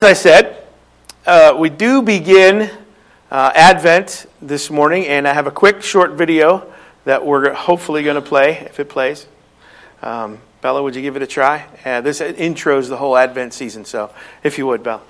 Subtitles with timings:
[0.00, 0.64] As I said,
[1.26, 2.70] uh, we do begin
[3.32, 6.72] uh, Advent this morning, and I have a quick short video
[7.04, 9.26] that we're hopefully going to play, if it plays.
[10.00, 11.66] Um, Bella, would you give it a try?
[11.84, 14.14] Uh, this intros the whole Advent season, so
[14.44, 15.02] if you would, Bella.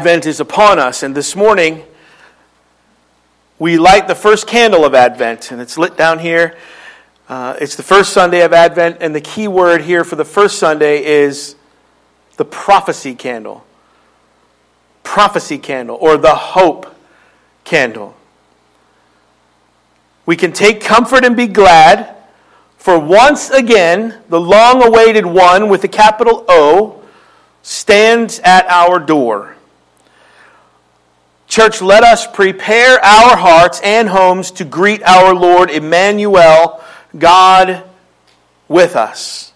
[0.00, 1.84] Advent is upon us, and this morning
[3.58, 6.56] we light the first candle of Advent, and it's lit down here.
[7.28, 10.58] Uh, it's the first Sunday of Advent, and the key word here for the first
[10.58, 11.54] Sunday is
[12.38, 13.62] the prophecy candle.
[15.02, 16.96] Prophecy candle, or the hope
[17.64, 18.16] candle.
[20.24, 22.16] We can take comfort and be glad,
[22.78, 27.02] for once again, the long awaited one with a capital O
[27.60, 29.56] stands at our door.
[31.50, 36.80] Church, let us prepare our hearts and homes to greet our Lord Emmanuel,
[37.18, 37.82] God
[38.68, 39.52] with us.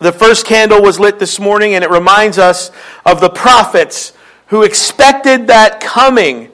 [0.00, 2.70] The first candle was lit this morning, and it reminds us
[3.06, 4.12] of the prophets
[4.48, 6.50] who expected that coming,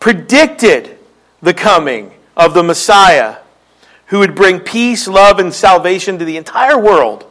[0.00, 0.98] predicted
[1.42, 3.36] the coming of the Messiah,
[4.06, 7.24] who would bring peace, love, and salvation to the entire world.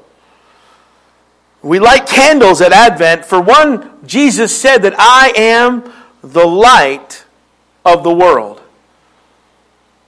[1.63, 3.23] We light candles at Advent.
[3.23, 5.91] For one, Jesus said that I am
[6.21, 7.25] the light
[7.85, 8.61] of the world.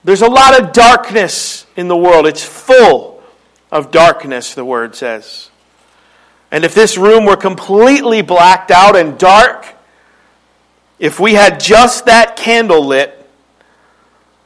[0.04, 2.28] There's a lot of darkness in the world.
[2.28, 3.24] It's full
[3.72, 5.50] of darkness, the word says.
[6.52, 9.66] And if this room were completely blacked out and dark,
[11.00, 13.30] if we had just that candle lit,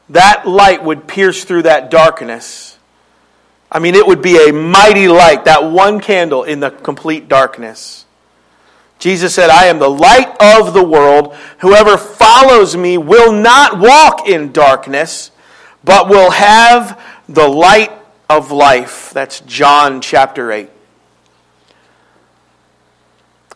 [0.08, 2.69] that light would pierce through that darkness
[3.72, 8.04] I mean, it would be a mighty light, that one candle in the complete darkness.
[8.98, 11.34] Jesus said, I am the light of the world.
[11.60, 15.30] Whoever follows me will not walk in darkness,
[15.84, 17.92] but will have the light
[18.28, 19.10] of life.
[19.10, 20.68] That's John chapter 8.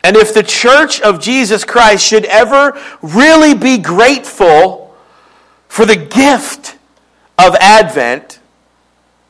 [0.03, 4.95] And if the church of Jesus Christ should ever really be grateful
[5.67, 6.77] for the gift
[7.37, 8.39] of Advent,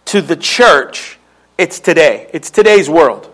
[0.06, 1.18] to the church,
[1.58, 2.30] it's today.
[2.34, 3.32] It's today's world.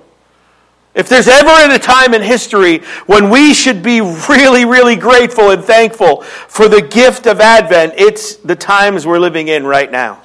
[0.93, 5.63] If there's ever a time in history when we should be really, really grateful and
[5.63, 10.21] thankful for the gift of Advent, it's the times we're living in right now.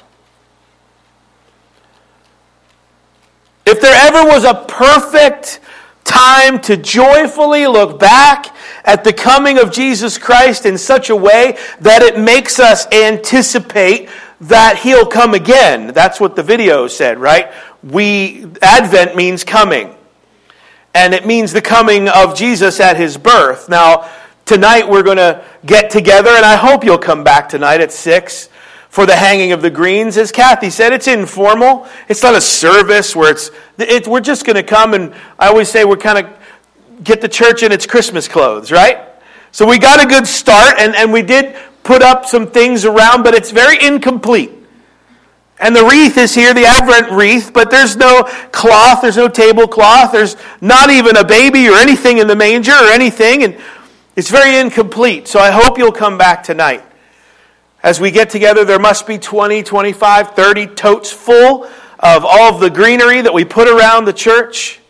[3.65, 5.61] If there ever was a perfect
[6.03, 8.55] time to joyfully look back
[8.85, 14.09] at the coming of Jesus Christ in such a way that it makes us anticipate
[14.41, 15.89] that he'll come again.
[15.89, 17.53] That's what the video said, right?
[17.83, 19.95] We Advent means coming.
[20.95, 23.69] And it means the coming of Jesus at his birth.
[23.69, 24.11] Now,
[24.47, 28.49] tonight we're going to get together and I hope you'll come back tonight at 6
[28.89, 30.17] for the hanging of the greens.
[30.17, 31.87] As Kathy said, it's informal.
[32.09, 35.69] It's not a service where it's it, we're just going to come and I always
[35.69, 39.01] say we're kind of get the church in its Christmas clothes, right?
[39.53, 43.23] So we got a good start and, and we did put up some things around,
[43.23, 44.53] but it's very incomplete.
[45.59, 50.13] And the wreath is here, the Advent wreath, but there's no cloth, there's no tablecloth,
[50.13, 53.57] there's not even a baby or anything in the manger or anything, and
[54.17, 55.29] it's very incomplete.
[55.29, 56.83] So I hope you'll come back tonight.
[57.83, 61.65] As we get together, there must be 20, 25, 30 totes full
[62.01, 64.81] of all of the greenery that we put around the church.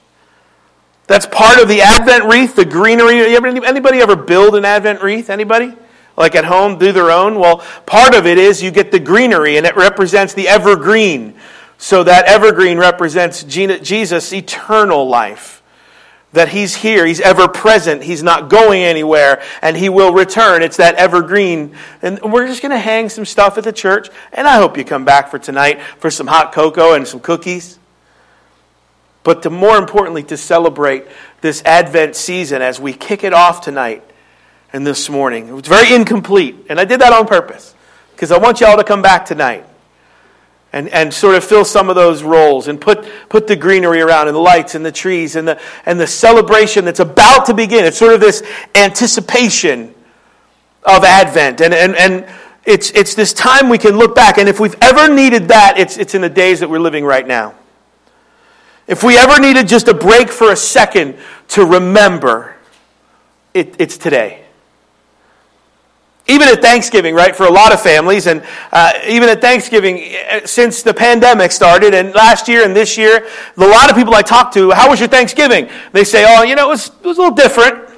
[1.06, 3.36] That's part of the Advent wreath, the greenery.
[3.36, 5.30] Anybody ever build an Advent wreath?
[5.30, 5.74] Anybody?
[6.16, 7.38] Like at home, do their own?
[7.38, 11.34] Well, part of it is you get the greenery, and it represents the evergreen.
[11.78, 15.62] So that evergreen represents Jesus' eternal life.
[16.32, 20.62] That he's here, he's ever present, he's not going anywhere, and he will return.
[20.62, 21.74] It's that evergreen.
[22.02, 24.84] And we're just going to hang some stuff at the church, and I hope you
[24.84, 27.78] come back for tonight for some hot cocoa and some cookies.
[29.26, 31.04] but to more importantly, to celebrate
[31.40, 34.08] this Advent season as we kick it off tonight
[34.72, 35.48] and this morning.
[35.48, 37.74] It was very incomplete, and I did that on purpose
[38.12, 39.64] because I want y'all to come back tonight
[40.72, 44.28] and, and sort of fill some of those roles and put, put the greenery around
[44.28, 47.84] and the lights and the trees and the, and the celebration that's about to begin.
[47.84, 48.42] It's sort of this
[48.74, 49.94] anticipation
[50.82, 51.60] of Advent.
[51.60, 52.26] And, and, and
[52.64, 54.38] it's, it's this time we can look back.
[54.38, 57.26] And if we've ever needed that, it's, it's in the days that we're living right
[57.26, 57.54] now.
[58.86, 61.16] If we ever needed just a break for a second
[61.48, 62.54] to remember,
[63.52, 64.45] it, it's today.
[66.28, 68.42] Even at Thanksgiving, right, for a lot of families, and
[68.72, 73.28] uh, even at Thanksgiving, uh, since the pandemic started, and last year and this year,
[73.56, 75.68] a lot of people I talk to, how was your Thanksgiving?
[75.92, 77.90] They say, oh, you know, it was, it was a little different.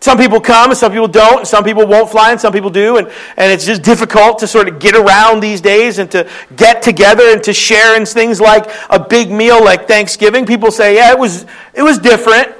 [0.00, 2.70] Some people come and some people don't, and some people won't fly and some people
[2.70, 6.28] do, and, and it's just difficult to sort of get around these days and to
[6.56, 10.44] get together and to share in things like a big meal like Thanksgiving.
[10.44, 11.44] People say, yeah, it was,
[11.74, 12.50] it was different.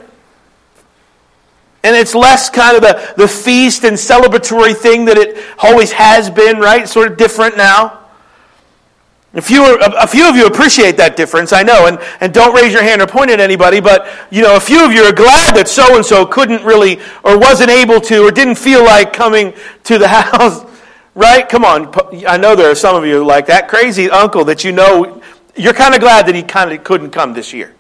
[1.83, 6.29] And it's less kind of the, the feast and celebratory thing that it always has
[6.29, 6.87] been, right?
[6.89, 8.01] Sort of different now.
[9.33, 12.73] A few, a few of you appreciate that difference, I know, and, and don't raise
[12.73, 15.55] your hand or point at anybody, but you know, a few of you are glad
[15.55, 19.55] that so and so couldn't really or wasn't able to or didn't feel like coming
[19.85, 20.67] to the house,
[21.15, 21.49] right?
[21.49, 21.95] Come on,
[22.27, 25.23] I know there are some of you like that crazy uncle that you know
[25.55, 27.73] you're kind of glad that he kind of couldn't come this year.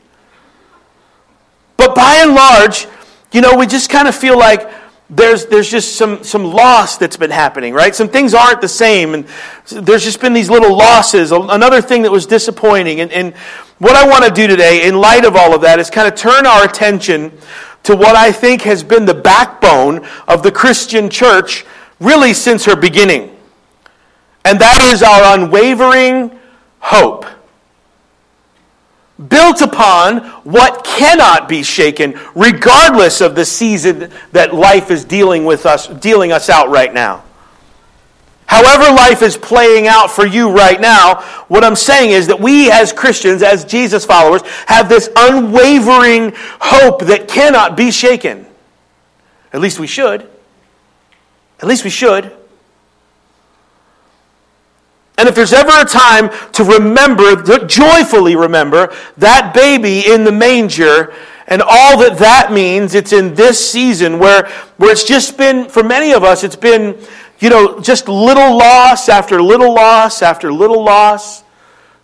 [1.76, 2.86] But by and large,
[3.32, 4.70] you know, we just kind of feel like
[5.08, 7.94] there's, there's just some, some loss that's been happening, right?
[7.94, 9.26] Some things aren't the same, and
[9.66, 11.32] there's just been these little losses.
[11.32, 13.00] Another thing that was disappointing.
[13.00, 13.34] And, and
[13.78, 16.14] what I want to do today, in light of all of that, is kind of
[16.14, 17.32] turn our attention
[17.84, 21.64] to what I think has been the backbone of the Christian church
[21.98, 23.36] really since her beginning.
[24.44, 26.38] And that is our unwavering
[26.78, 27.26] hope
[29.28, 35.66] built upon what cannot be shaken, regardless of the season that life is dealing with
[35.66, 37.22] us, dealing us out right now.
[38.46, 42.68] However, life is playing out for you right now, what I'm saying is that we
[42.70, 48.46] as Christians, as Jesus followers, have this unwavering hope that cannot be shaken.
[49.52, 50.28] At least we should.
[51.60, 52.36] At least we should.
[55.20, 60.32] And if there's ever a time to remember, to joyfully remember, that baby in the
[60.32, 61.12] manger
[61.46, 65.82] and all that that means, it's in this season where, where it's just been, for
[65.82, 66.98] many of us, it's been,
[67.38, 71.44] you know, just little loss after little loss after little loss.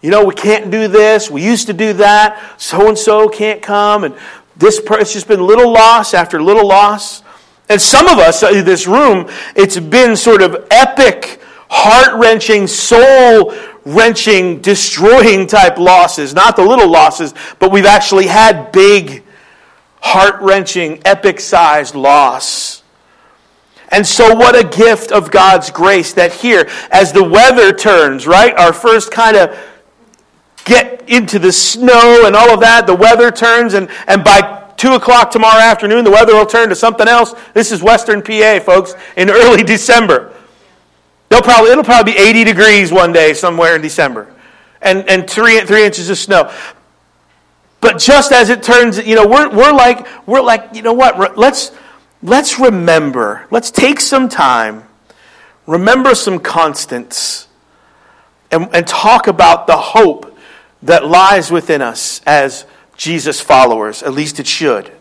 [0.03, 1.31] You know, we can't do this.
[1.31, 2.61] We used to do that.
[2.61, 4.05] So and so can't come.
[4.05, 4.15] And
[4.59, 7.23] this, it's just been little loss after little loss.
[7.71, 13.55] And some of us in this room, it's been sort of epic heart wrenching, soul
[13.85, 16.35] wrenching, destroying type losses.
[16.35, 19.23] Not the little losses, but we've actually had big,
[20.01, 22.83] heart wrenching, epic sized loss.
[23.89, 28.55] And so, what a gift of God's grace that here, as the weather turns, right?
[28.57, 29.57] Our first kind of
[30.65, 34.95] get into the snow and all of that, the weather turns, and, and by 2
[34.95, 37.35] o'clock tomorrow afternoon, the weather will turn to something else.
[37.55, 40.36] This is Western PA, folks, in early December.
[41.29, 44.33] They'll probably, it'll probably be 80 degrees one day somewhere in December
[44.81, 46.53] and, and three, three inches of snow.
[47.81, 51.37] But just as it turns, you know, we're, we're like, we're like, you know what,
[51.37, 51.73] let's,
[52.23, 54.85] let's remember, let's take some time,
[55.67, 57.49] remember some constants,
[58.51, 60.37] and, and talk about the hope
[60.83, 62.65] that lies within us as
[62.97, 64.03] Jesus followers.
[64.03, 64.93] At least it should.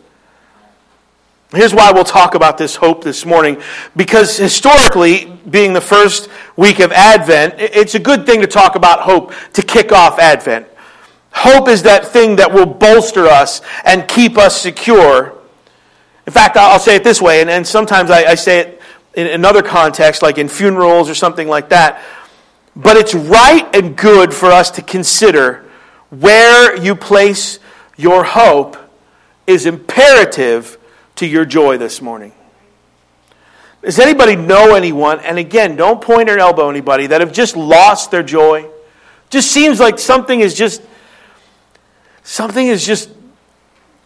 [1.52, 3.62] Here's why we'll talk about this hope this morning.
[3.94, 9.00] Because historically, being the first week of Advent, it's a good thing to talk about
[9.00, 10.66] hope to kick off Advent.
[11.30, 15.38] Hope is that thing that will bolster us and keep us secure.
[16.26, 18.82] In fact, I'll say it this way, and, and sometimes I, I say it
[19.14, 22.02] in another context, like in funerals or something like that.
[22.74, 25.64] But it's right and good for us to consider
[26.10, 27.60] where you place
[27.96, 28.76] your hope
[29.46, 30.75] is imperative
[31.16, 32.32] to your joy this morning.
[33.82, 38.10] Does anybody know anyone, and again, don't point or elbow anybody, that have just lost
[38.10, 38.68] their joy?
[39.30, 40.82] Just seems like something is just,
[42.22, 43.10] something is just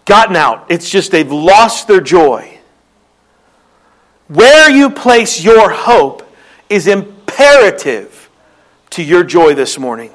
[0.05, 0.67] gotten out.
[0.71, 2.59] It's just they've lost their joy.
[4.29, 6.31] Where you place your hope
[6.69, 8.31] is imperative
[8.90, 10.11] to your joy this morning.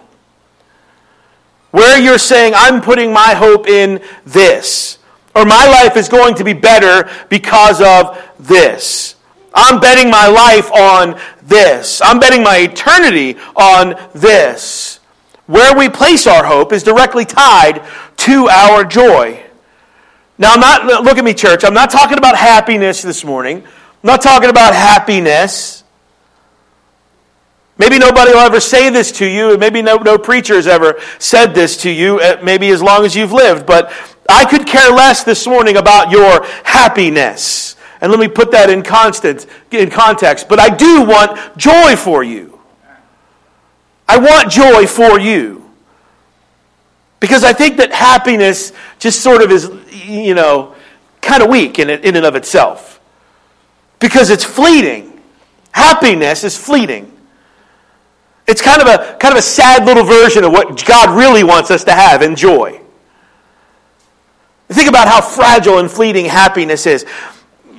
[1.71, 4.99] Where you're saying, I'm putting my hope in this
[5.35, 9.15] or my life is going to be better because of this.
[9.53, 12.01] I'm betting my life on this.
[12.03, 14.99] I'm betting my eternity on this.
[15.47, 17.83] where we place our hope is directly tied
[18.17, 19.41] to our joy.
[20.37, 21.63] Now, I'm not, look at me, church.
[21.63, 23.57] I'm not talking about happiness this morning.
[23.57, 23.63] I'm
[24.03, 25.83] not talking about happiness.
[27.77, 30.99] Maybe nobody will ever say this to you, and maybe no, no preacher has ever
[31.19, 33.91] said this to you, uh, maybe as long as you've lived, but
[34.29, 37.75] I could care less this morning about your happiness.
[38.01, 40.49] And let me put that in, constant, in context.
[40.49, 42.59] But I do want joy for you.
[44.07, 45.69] I want joy for you.
[47.19, 49.71] Because I think that happiness just sort of is,
[50.05, 50.75] you know,
[51.21, 52.99] kind of weak in, in and of itself.
[53.99, 55.21] Because it's fleeting.
[55.71, 57.11] Happiness is fleeting.
[58.47, 61.71] It's kind of a kind of a sad little version of what God really wants
[61.71, 62.79] us to have in joy.
[64.69, 67.05] Think about how fragile and fleeting happiness is.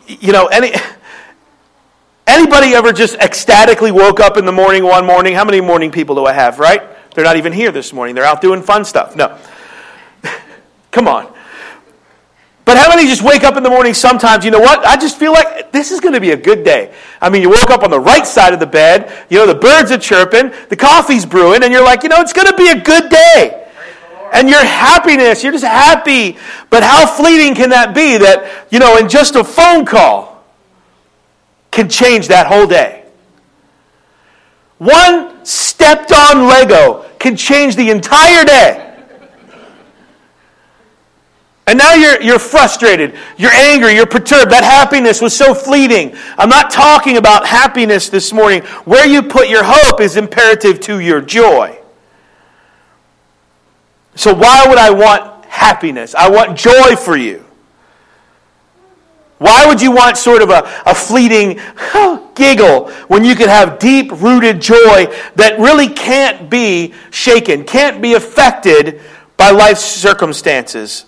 [0.07, 0.73] You know, any
[2.27, 5.35] anybody ever just ecstatically woke up in the morning one morning?
[5.35, 6.83] How many morning people do I have, right?
[7.15, 8.15] They're not even here this morning.
[8.15, 9.17] They're out doing fun stuff.
[9.17, 9.37] No.
[10.91, 11.33] Come on.
[12.67, 14.85] But how many just wake up in the morning sometimes, you know what?
[14.85, 16.93] I just feel like this is going to be a good day.
[17.21, 19.55] I mean, you woke up on the right side of the bed, you know, the
[19.55, 22.69] birds are chirping, the coffee's brewing, and you're like, you know, it's going to be
[22.71, 23.66] a good day.
[24.33, 26.37] And your happiness, you're just happy.
[26.71, 30.45] But how fleeting can that be that, you know, in just a phone call
[31.71, 33.05] can change that whole day?
[34.79, 38.83] One stepped on Lego can change the entire day.
[41.69, 44.53] And now you're, you're frustrated, you're angry, you're perturbed.
[44.53, 46.17] That happiness was so fleeting.
[46.39, 48.63] I'm not talking about happiness this morning.
[48.85, 51.77] Where you put your hope is imperative to your joy.
[54.17, 56.15] So, why would I want happiness?
[56.15, 57.45] I want joy for you.
[59.39, 61.61] Why would you want sort of a, a fleeting
[62.35, 68.15] giggle when you could have deep rooted joy that really can't be shaken, can't be
[68.15, 69.03] affected
[69.37, 71.05] by life's circumstances?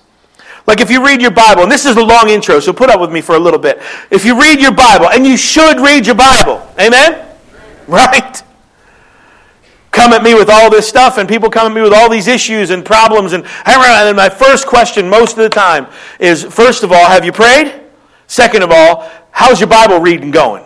[0.66, 3.00] Like if you read your Bible, and this is a long intro, so put up
[3.00, 3.80] with me for a little bit.
[4.10, 7.26] If you read your Bible, and you should read your Bible, amen?
[7.86, 8.42] Right?
[9.90, 12.28] Come at me with all this stuff, and people come at me with all these
[12.28, 13.32] issues and problems.
[13.32, 15.86] And, and my first question most of the time
[16.18, 17.80] is first of all, have you prayed?
[18.26, 20.64] Second of all, how's your Bible reading going?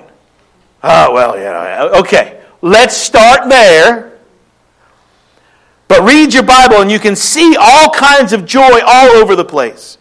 [0.83, 2.43] Oh, well, yeah, okay.
[2.61, 4.12] Let's start there
[5.93, 9.45] but read your Bible and you can see all kinds of joy all over the
[9.45, 9.99] place.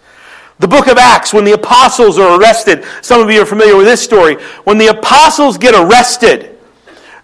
[0.60, 3.88] The book of Acts, when the apostles are arrested, some of you are familiar with
[3.88, 4.36] this story.
[4.64, 6.58] When the apostles get arrested,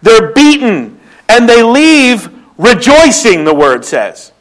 [0.02, 0.97] they're beaten
[1.30, 4.32] and they leave rejoicing, the word says.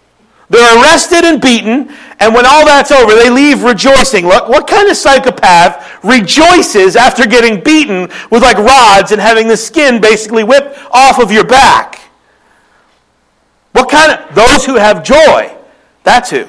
[0.48, 4.26] They're arrested and beaten, and when all that's over, they leave rejoicing.
[4.26, 9.56] Look, what kind of psychopath rejoices after getting beaten with like rods and having the
[9.56, 12.00] skin basically whipped off of your back?
[13.72, 14.34] What kind of?
[14.34, 15.54] Those who have joy.
[16.04, 16.46] That's who.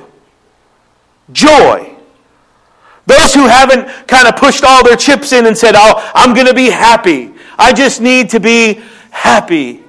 [1.31, 1.93] Joy.
[3.07, 6.47] Those who haven't kind of pushed all their chips in and said, Oh, I'm going
[6.47, 7.33] to be happy.
[7.57, 9.83] I just need to be happy.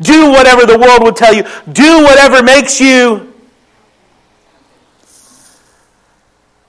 [0.00, 1.44] Do whatever the world would tell you.
[1.72, 3.32] Do whatever makes you.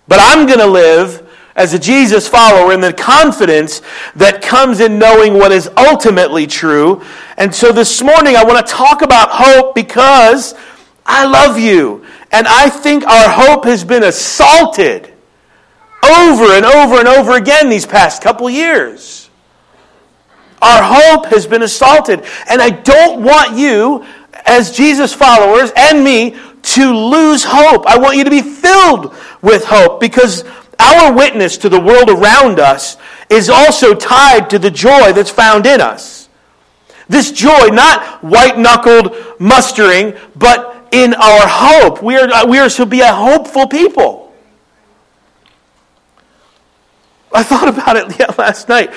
[0.08, 3.82] But I'm going to live as a Jesus follower in the confidence
[4.16, 7.02] that comes in knowing what is ultimately true.
[7.38, 10.54] And so this morning I want to talk about hope because
[11.06, 12.06] I love you.
[12.32, 15.14] And I think our hope has been assaulted
[16.04, 19.25] over and over and over again these past couple years.
[20.66, 22.26] Our hope has been assaulted.
[22.50, 24.04] And I don't want you,
[24.48, 27.86] as Jesus followers, and me, to lose hope.
[27.86, 30.44] I want you to be filled with hope because
[30.80, 32.98] our witness to the world around us
[33.30, 36.30] is also tied to the joy that's found in us.
[37.08, 42.02] This joy, not white knuckled mustering, but in our hope.
[42.02, 44.34] We are, we are to be a hopeful people.
[47.32, 48.92] I thought about it last night.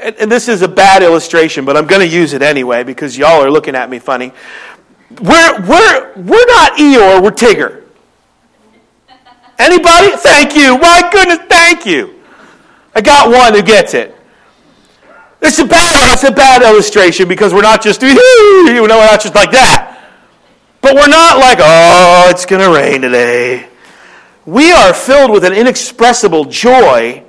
[0.00, 3.42] And this is a bad illustration, but I'm going to use it anyway because y'all
[3.42, 4.32] are looking at me funny.
[5.10, 7.84] We're, we're, we're not Eeyore, we're Tigger.
[9.58, 10.16] Anybody?
[10.16, 10.78] Thank you.
[10.78, 12.22] My goodness, thank you.
[12.94, 14.14] I got one who gets it.
[15.40, 19.20] It's a bad, it's a bad illustration because we're not just, you know, we're not
[19.20, 19.94] just like that.
[20.80, 23.68] But we're not like, oh, it's going to rain today.
[24.46, 27.24] We are filled with an inexpressible joy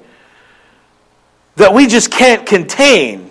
[1.55, 3.29] that we just can't contain.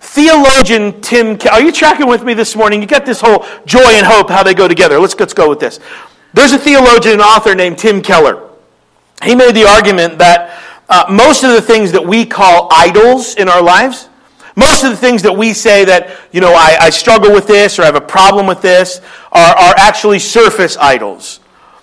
[0.00, 2.80] Theologian Tim, are you tracking with me this morning?
[2.80, 4.98] You got this whole joy and hope, how they go together.
[4.98, 5.78] Let's, let's go with this.
[6.32, 8.48] There's a theologian and author named Tim Keller.
[9.22, 13.48] He made the argument that uh, most of the things that we call idols in
[13.48, 14.08] our lives,
[14.58, 17.78] Most of the things that we say that, you know, I, I struggle with this
[17.78, 21.40] or I have a problem with this are, are actually surface idols.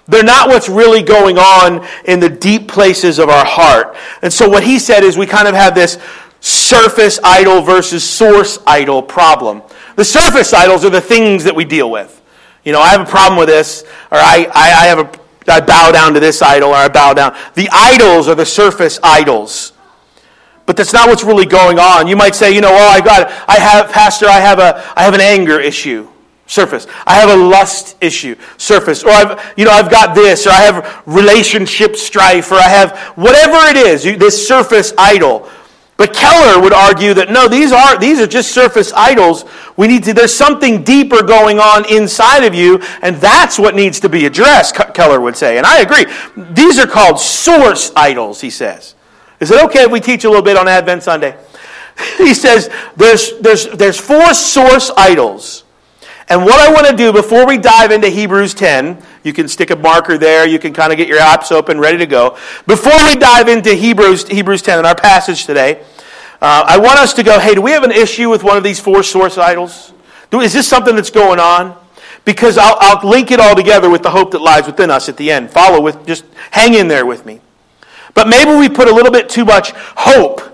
[0.07, 3.95] They're not what's really going on in the deep places of our heart.
[4.21, 5.97] And so what he said is we kind of have this
[6.41, 9.61] surface idol versus source idol problem.
[9.95, 12.21] The surface idols are the things that we deal with.
[12.65, 15.59] You know, I have a problem with this, or I, I, I have a I
[15.59, 17.35] bow down to this idol, or I bow down.
[17.55, 19.73] The idols are the surface idols.
[20.65, 22.07] But that's not what's really going on.
[22.07, 25.03] You might say, you know, oh, I got, I have, Pastor, I have a, I
[25.03, 26.07] have an anger issue,
[26.53, 26.87] surface.
[27.07, 29.03] I have a lust issue, surface.
[29.03, 32.97] Or I've, you know, I've got this, or I have relationship strife, or I have
[33.15, 35.49] whatever it is, this surface idol.
[35.95, 39.45] But Keller would argue that no, these are these are just surface idols.
[39.77, 43.99] We need to there's something deeper going on inside of you, and that's what needs
[44.01, 45.57] to be addressed, Keller would say.
[45.57, 46.05] And I agree.
[46.53, 48.95] These are called source idols, he says.
[49.39, 51.37] Is it okay if we teach a little bit on Advent Sunday?
[52.17, 55.62] he says there's, there's, there's four source idols.
[56.29, 59.71] And what I want to do before we dive into Hebrews 10, you can stick
[59.71, 62.37] a marker there, you can kind of get your apps open, ready to go.
[62.65, 65.83] Before we dive into Hebrews, Hebrews 10 in our passage today,
[66.41, 68.63] uh, I want us to go, hey, do we have an issue with one of
[68.63, 69.93] these four source idols?
[70.29, 71.77] Do, is this something that's going on?
[72.25, 75.17] Because I'll, I'll link it all together with the hope that lies within us at
[75.17, 75.51] the end.
[75.51, 77.41] Follow with, just hang in there with me.
[78.13, 80.52] But maybe we put a little bit too much hope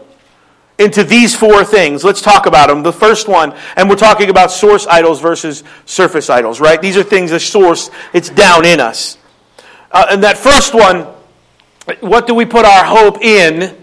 [0.79, 2.03] into these four things.
[2.03, 2.81] Let's talk about them.
[2.81, 6.81] The first one, and we're talking about source idols versus surface idols, right?
[6.81, 9.17] These are things, the source, it's down in us.
[9.91, 11.07] Uh, and that first one,
[11.99, 13.75] what do we put our hope in?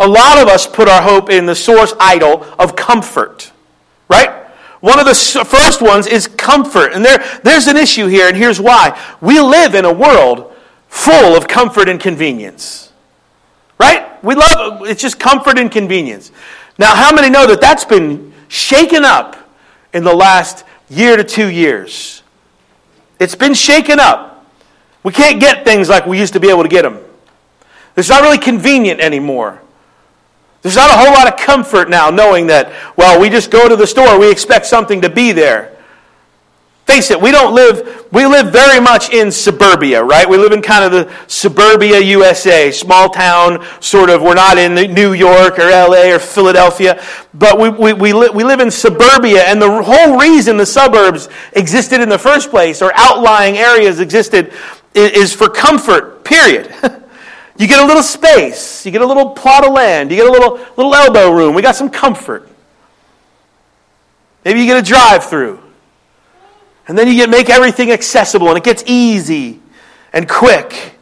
[0.00, 3.50] A lot of us put our hope in the source idol of comfort,
[4.08, 4.46] right?
[4.80, 6.92] One of the first ones is comfort.
[6.92, 8.98] And there, there's an issue here, and here's why.
[9.20, 10.54] We live in a world
[10.86, 12.87] full of comfort and convenience.
[13.78, 14.22] Right?
[14.24, 16.32] We love it's just comfort and convenience.
[16.78, 19.36] Now, how many know that that's been shaken up
[19.92, 22.22] in the last year to two years?
[23.18, 24.46] It's been shaken up.
[25.02, 26.98] We can't get things like we used to be able to get them.
[27.96, 29.60] It's not really convenient anymore.
[30.62, 33.76] There's not a whole lot of comfort now knowing that, well, we just go to
[33.76, 35.77] the store, we expect something to be there.
[36.88, 40.26] Face it, we don't live, we live very much in suburbia, right?
[40.26, 44.22] We live in kind of the suburbia USA, small town, sort of.
[44.22, 48.42] We're not in New York or LA or Philadelphia, but we, we, we, li- we
[48.42, 52.90] live in suburbia, and the whole reason the suburbs existed in the first place, or
[52.94, 54.50] outlying areas existed,
[54.94, 56.74] is, is for comfort, period.
[57.58, 60.32] you get a little space, you get a little plot of land, you get a
[60.32, 62.48] little, little elbow room, we got some comfort.
[64.42, 65.67] Maybe you get a drive through.
[66.88, 69.60] And then you get, make everything accessible and it gets easy
[70.12, 70.94] and quick.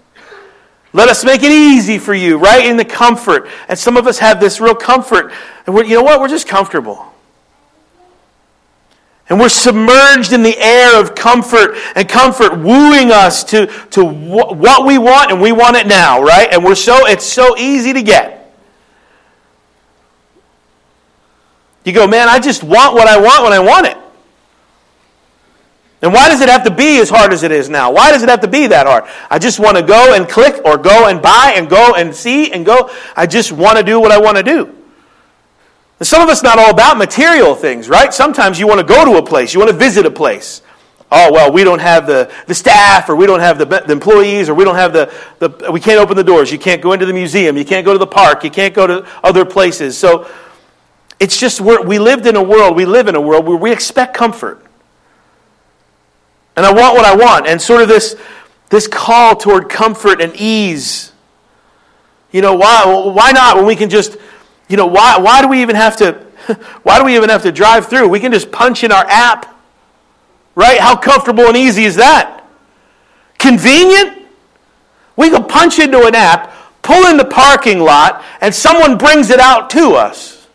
[0.92, 2.64] Let us make it easy for you, right?
[2.64, 3.48] In the comfort.
[3.68, 5.32] And some of us have this real comfort.
[5.66, 6.20] And you know what?
[6.20, 7.12] We're just comfortable.
[9.28, 14.86] And we're submerged in the air of comfort and comfort wooing us to, to what
[14.86, 16.52] we want and we want it now, right?
[16.52, 18.54] And we're so, it's so easy to get.
[21.84, 23.96] You go, man, I just want what I want when I want it.
[26.02, 27.90] And why does it have to be as hard as it is now?
[27.90, 29.04] Why does it have to be that hard?
[29.30, 32.52] I just want to go and click or go and buy and go and see
[32.52, 32.90] and go.
[33.16, 34.74] I just want to do what I want to do.
[35.98, 38.12] And some of us not all about material things, right?
[38.12, 40.60] Sometimes you want to go to a place, you want to visit a place.
[41.10, 44.48] Oh, well, we don't have the, the staff, or we don't have the, the employees,
[44.48, 46.50] or we don't have the, the, we can't open the doors.
[46.50, 47.56] You can't go into the museum.
[47.56, 48.42] You can't go to the park.
[48.42, 49.96] You can't go to other places.
[49.96, 50.28] So
[51.20, 54.14] it's just, we lived in a world, we live in a world where we expect
[54.14, 54.65] comfort.
[56.56, 57.46] And I want what I want.
[57.46, 58.16] And sort of this,
[58.70, 61.12] this call toward comfort and ease.
[62.32, 64.16] You know, why, why not when we can just,
[64.68, 66.12] you know, why, why do we even have to,
[66.82, 68.08] why do we even have to drive through?
[68.08, 69.54] We can just punch in our app.
[70.54, 70.80] Right?
[70.80, 72.44] How comfortable and easy is that?
[73.38, 74.26] Convenient?
[75.16, 79.40] We can punch into an app, pull in the parking lot, and someone brings it
[79.40, 80.46] out to us.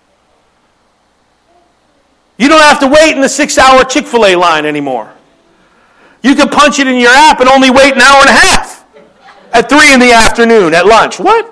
[2.37, 5.13] You don't have to wait in the six hour Chick fil A line anymore.
[6.23, 8.85] You can punch it in your app and only wait an hour and a half
[9.53, 11.19] at 3 in the afternoon at lunch.
[11.19, 11.47] What?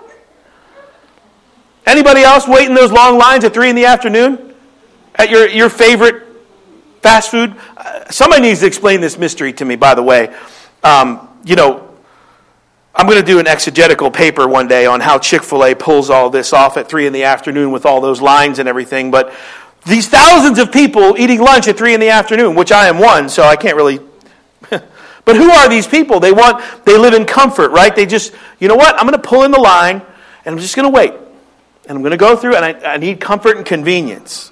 [1.85, 4.53] Anybody else waiting those long lines at 3 in the afternoon
[5.15, 6.23] at your, your favorite
[7.01, 7.55] fast food?
[7.75, 10.33] Uh, somebody needs to explain this mystery to me, by the way.
[10.83, 11.89] Um, you know,
[12.93, 16.09] I'm going to do an exegetical paper one day on how Chick fil A pulls
[16.09, 19.09] all this off at 3 in the afternoon with all those lines and everything.
[19.09, 19.33] But
[19.87, 23.29] these thousands of people eating lunch at 3 in the afternoon, which I am one,
[23.29, 23.99] so I can't really
[24.69, 26.19] but who are these people?
[26.19, 27.95] They want, they live in comfort, right?
[27.95, 28.95] They just, you know what?
[28.95, 30.01] I'm going to pull in the line
[30.45, 31.13] and I'm just going to wait.
[31.13, 34.51] And I'm going to go through and I, I need comfort and convenience.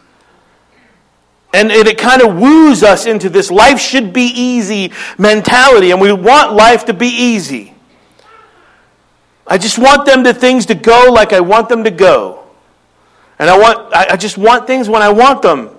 [1.53, 6.01] And it, it kind of woos us into this life should be easy mentality, and
[6.01, 7.73] we want life to be easy.
[9.45, 12.43] I just want them to things to go like I want them to go.
[13.39, 15.69] And I want I, I just want things when I want them.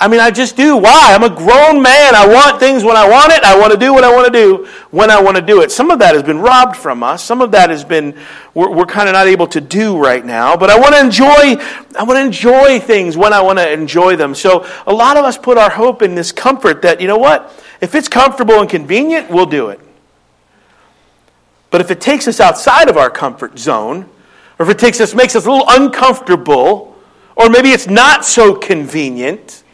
[0.00, 0.76] I mean, I just do.
[0.76, 1.12] Why?
[1.12, 2.14] I'm a grown man.
[2.14, 3.42] I want things when I want it.
[3.42, 5.72] I want to do what I want to do when I want to do it.
[5.72, 7.24] Some of that has been robbed from us.
[7.24, 8.16] Some of that has been,
[8.54, 10.56] we're, we're kind of not able to do right now.
[10.56, 11.60] But I want to enjoy,
[11.98, 14.36] I want to enjoy things when I want to enjoy them.
[14.36, 17.52] So a lot of us put our hope in this comfort that, you know what?
[17.80, 19.80] If it's comfortable and convenient, we'll do it.
[21.70, 24.08] But if it takes us outside of our comfort zone,
[24.60, 26.96] or if it takes us, makes us a little uncomfortable,
[27.34, 29.64] or maybe it's not so convenient,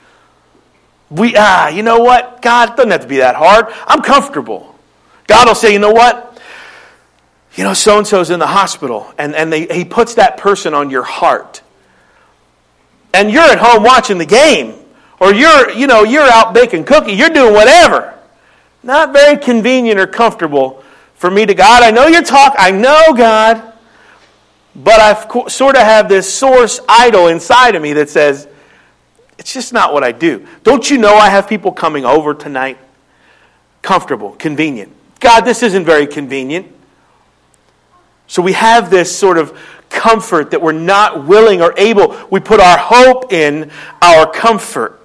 [1.11, 2.43] we, ah, you know what?
[2.43, 3.67] God, it doesn't have to be that hard.
[3.87, 4.75] I'm comfortable.
[5.27, 6.41] God will say, you know what?
[7.55, 10.75] You know, so and so's in the hospital, and, and they, he puts that person
[10.75, 11.63] on your heart.
[13.13, 14.75] And you're at home watching the game,
[15.21, 18.13] or you're, you know, you're out baking cookie, you're doing whatever.
[18.83, 20.83] Not very convenient or comfortable
[21.15, 21.83] for me to God.
[21.83, 23.73] I know you're I know God,
[24.75, 28.49] but I sort of have this source idol inside of me that says,
[29.39, 30.47] it's just not what I do.
[30.63, 32.79] Don't you know I have people coming over tonight?
[33.83, 34.93] Comfortable, convenient.
[35.21, 36.67] God, this isn't very convenient.
[38.27, 39.59] So we have this sort of
[39.91, 42.17] comfort that we're not willing or able.
[42.31, 43.71] We put our hope in
[44.03, 45.01] our comfort.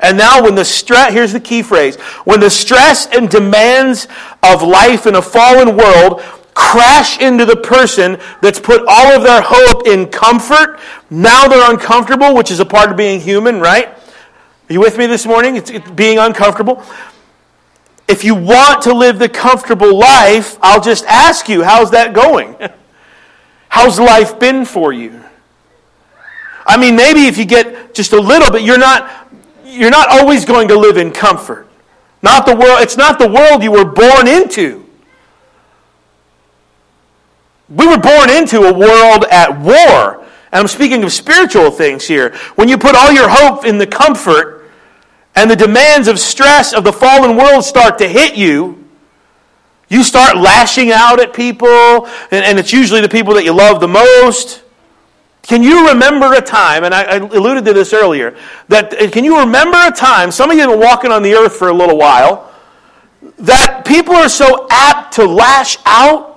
[0.00, 4.06] And now, when the stress, here's the key phrase when the stress and demands
[4.42, 6.22] of life in a fallen world
[6.58, 10.80] crash into the person that's put all of their hope in comfort.
[11.08, 13.86] Now they're uncomfortable, which is a part of being human, right?
[13.88, 15.54] Are you with me this morning?
[15.54, 16.82] It's, it's being uncomfortable.
[18.08, 22.56] If you want to live the comfortable life, I'll just ask you, how's that going?
[23.70, 25.22] How's life been for you?
[26.66, 29.30] I mean, maybe if you get just a little bit, you're not,
[29.62, 31.68] you're not always going to live in comfort.
[32.22, 34.87] Not the world, it's not the world you were born into.
[37.68, 40.24] We were born into a world at war.
[40.50, 42.34] And I'm speaking of spiritual things here.
[42.54, 44.70] When you put all your hope in the comfort
[45.34, 48.84] and the demands of stress of the fallen world start to hit you,
[49.90, 53.80] you start lashing out at people, and, and it's usually the people that you love
[53.80, 54.62] the most.
[55.42, 58.36] Can you remember a time, and I, I alluded to this earlier,
[58.68, 61.32] that uh, can you remember a time, some of you have been walking on the
[61.34, 62.52] earth for a little while,
[63.38, 66.27] that people are so apt to lash out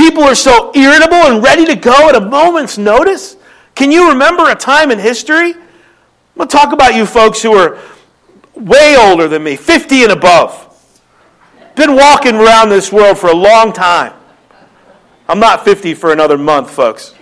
[0.00, 3.36] People are so irritable and ready to go at a moment's notice.
[3.74, 5.52] Can you remember a time in history?
[5.52, 5.60] I'm
[6.36, 7.78] going to talk about you folks who are
[8.54, 10.68] way older than me, 50 and above.
[11.76, 14.14] Been walking around this world for a long time.
[15.28, 17.14] I'm not 50 for another month, folks.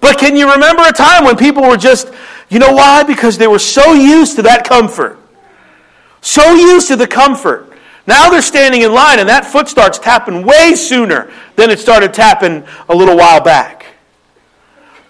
[0.00, 2.10] But can you remember a time when people were just,
[2.48, 3.02] you know why?
[3.02, 5.18] Because they were so used to that comfort.
[6.22, 7.67] So used to the comfort
[8.08, 12.14] now they're standing in line, and that foot starts tapping way sooner than it started
[12.14, 13.84] tapping a little while back.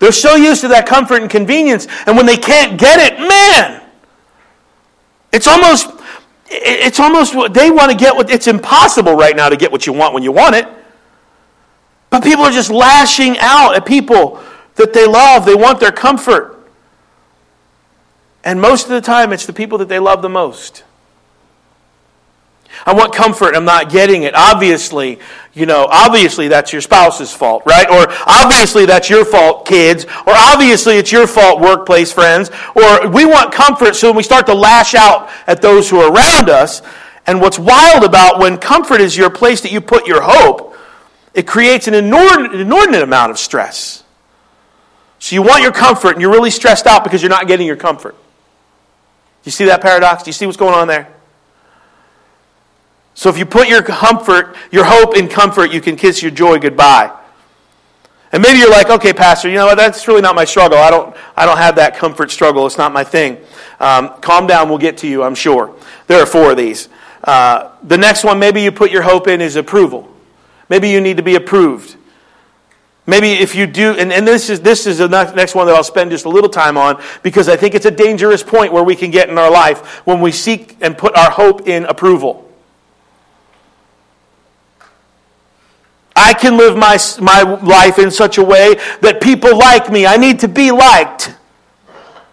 [0.01, 3.83] They're so used to that comfort and convenience, and when they can't get it, man,
[5.33, 5.91] it's almost
[6.51, 9.87] it's almost what they want to get what it's impossible right now to get what
[9.87, 10.67] you want when you want it.
[12.11, 14.43] But people are just lashing out at people
[14.75, 15.45] that they love.
[15.45, 16.69] They want their comfort.
[18.43, 20.83] And most of the time, it's the people that they love the most.
[22.87, 23.55] I want comfort.
[23.55, 24.35] I'm not getting it.
[24.35, 25.19] Obviously,
[25.55, 27.89] you know, obviously that's your spouse's fault, right?
[27.91, 30.05] Or obviously that's your fault, kids.
[30.05, 32.51] Or obviously it's your fault, workplace friends.
[32.75, 36.49] Or we want comfort, so we start to lash out at those who are around
[36.49, 36.83] us.
[37.27, 40.75] And what's wild about when comfort is your place that you put your hope,
[41.35, 44.03] it creates an inordinate, amount of stress.
[45.19, 47.77] So you want your comfort, and you're really stressed out because you're not getting your
[47.77, 48.15] comfort.
[48.15, 50.23] Do you see that paradox?
[50.23, 51.13] Do you see what's going on there?
[53.19, 56.61] So if you put your comfort, your hope in comfort, you can kiss your joy
[56.61, 57.13] goodbye.
[58.31, 59.75] And maybe you're like, okay, Pastor, you know what?
[59.75, 60.79] That's really not my struggle.
[60.79, 62.65] I don't, I don't have that comfort struggle.
[62.65, 63.39] It's not my thing.
[63.81, 64.69] Um, calm down.
[64.69, 65.75] We'll get to you, I'm sure.
[66.07, 66.89] There are four of these.
[67.25, 70.09] Uh, the next one, maybe you put your hope in, is approval.
[70.69, 71.97] Maybe you need to be approved.
[73.05, 75.83] Maybe if you do, and, and this is this is the next one that I'll
[75.83, 78.95] spend just a little time on because I think it's a dangerous point where we
[78.95, 82.48] can get in our life when we seek and put our hope in approval.
[86.19, 90.05] I can live my, my life in such a way that people like me.
[90.05, 91.35] I need to be liked.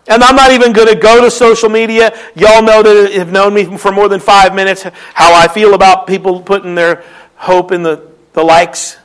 [0.07, 2.17] And I'm not even going to go to social media.
[2.35, 6.07] Y'all know that have known me for more than five minutes how I feel about
[6.07, 7.03] people putting their
[7.35, 8.97] hope in the, the likes.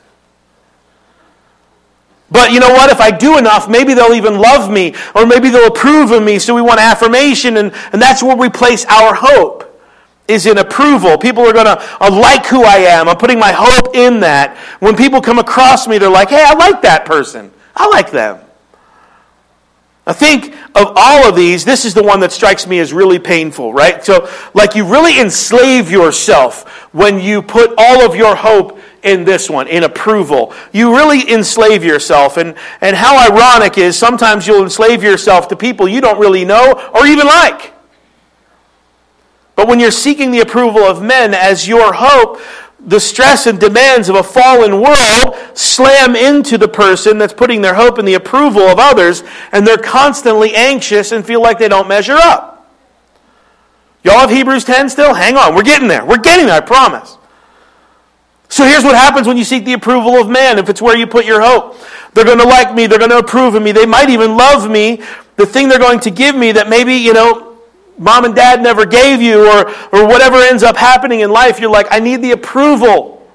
[2.31, 2.89] But you know what?
[2.89, 6.39] If I do enough, maybe they'll even love me, or maybe they'll approve of me.
[6.39, 9.70] So we want affirmation, and, and that's where we place our hope
[10.27, 11.17] is in approval.
[11.17, 13.09] People are going to uh, like who I am.
[13.09, 14.57] I'm putting my hope in that.
[14.79, 17.51] When people come across me, they're like, hey, I like that person.
[17.75, 18.39] I like them.
[20.05, 23.19] I think of all of these, this is the one that strikes me as really
[23.19, 24.03] painful, right?
[24.03, 29.49] So, like, you really enslave yourself when you put all of your hope in this
[29.49, 30.53] one, in approval.
[30.71, 32.37] You really enslave yourself.
[32.37, 36.89] And, and how ironic is sometimes you'll enslave yourself to people you don't really know
[36.93, 37.73] or even like.
[39.61, 42.41] But when you're seeking the approval of men as your hope,
[42.79, 47.75] the stress and demands of a fallen world slam into the person that's putting their
[47.75, 51.87] hope in the approval of others, and they're constantly anxious and feel like they don't
[51.87, 52.73] measure up.
[54.03, 55.13] Y'all have Hebrews 10 still?
[55.13, 55.53] Hang on.
[55.53, 56.03] We're getting there.
[56.03, 57.19] We're getting there, I promise.
[58.49, 61.05] So here's what happens when you seek the approval of man, if it's where you
[61.05, 61.77] put your hope.
[62.15, 62.87] They're going to like me.
[62.87, 63.73] They're going to approve of me.
[63.73, 65.03] They might even love me.
[65.35, 67.50] The thing they're going to give me that maybe, you know,
[68.01, 71.71] mom and dad never gave you or, or whatever ends up happening in life, you're
[71.71, 73.25] like, I need the approval.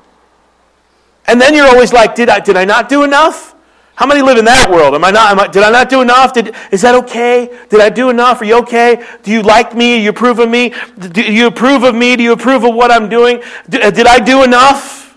[1.26, 3.54] And then you're always like, did I, did I not do enough?
[3.94, 4.94] How many live in that world?
[4.94, 6.34] Am I not, am I, did I not do enough?
[6.34, 7.58] Did, is that okay?
[7.70, 8.42] Did I do enough?
[8.42, 9.06] Are you okay?
[9.22, 9.96] Do you like me?
[9.96, 10.74] Do you approve of me?
[10.98, 12.16] Do you approve of me?
[12.16, 13.42] Do you approve of what I'm doing?
[13.70, 15.16] Did, uh, did I do enough?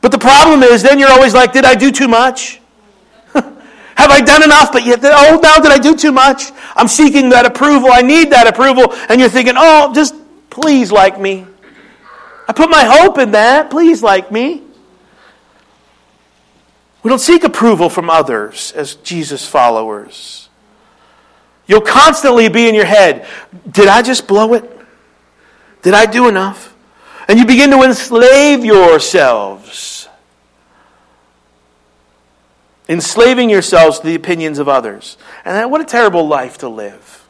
[0.00, 2.60] But the problem is, then you're always like, did I do too much?
[4.00, 4.72] Have I done enough?
[4.72, 6.52] But yet, oh, now did I do too much?
[6.74, 7.90] I'm seeking that approval.
[7.92, 8.94] I need that approval.
[9.10, 10.14] And you're thinking, oh, just
[10.48, 11.44] please like me.
[12.48, 13.70] I put my hope in that.
[13.70, 14.62] Please like me.
[17.02, 20.48] We don't seek approval from others as Jesus followers.
[21.66, 23.26] You'll constantly be in your head
[23.70, 24.64] Did I just blow it?
[25.82, 26.74] Did I do enough?
[27.28, 29.99] And you begin to enslave yourselves.
[32.90, 35.16] Enslaving yourselves to the opinions of others.
[35.44, 37.24] And what a terrible life to live.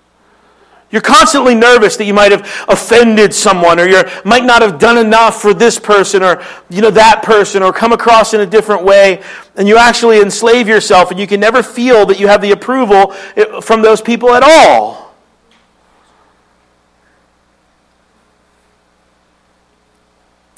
[0.91, 4.97] You're constantly nervous that you might have offended someone or you might not have done
[4.97, 8.85] enough for this person or you know that person or come across in a different
[8.85, 9.23] way
[9.55, 13.13] and you actually enslave yourself and you can never feel that you have the approval
[13.37, 15.15] eh, from those people at all.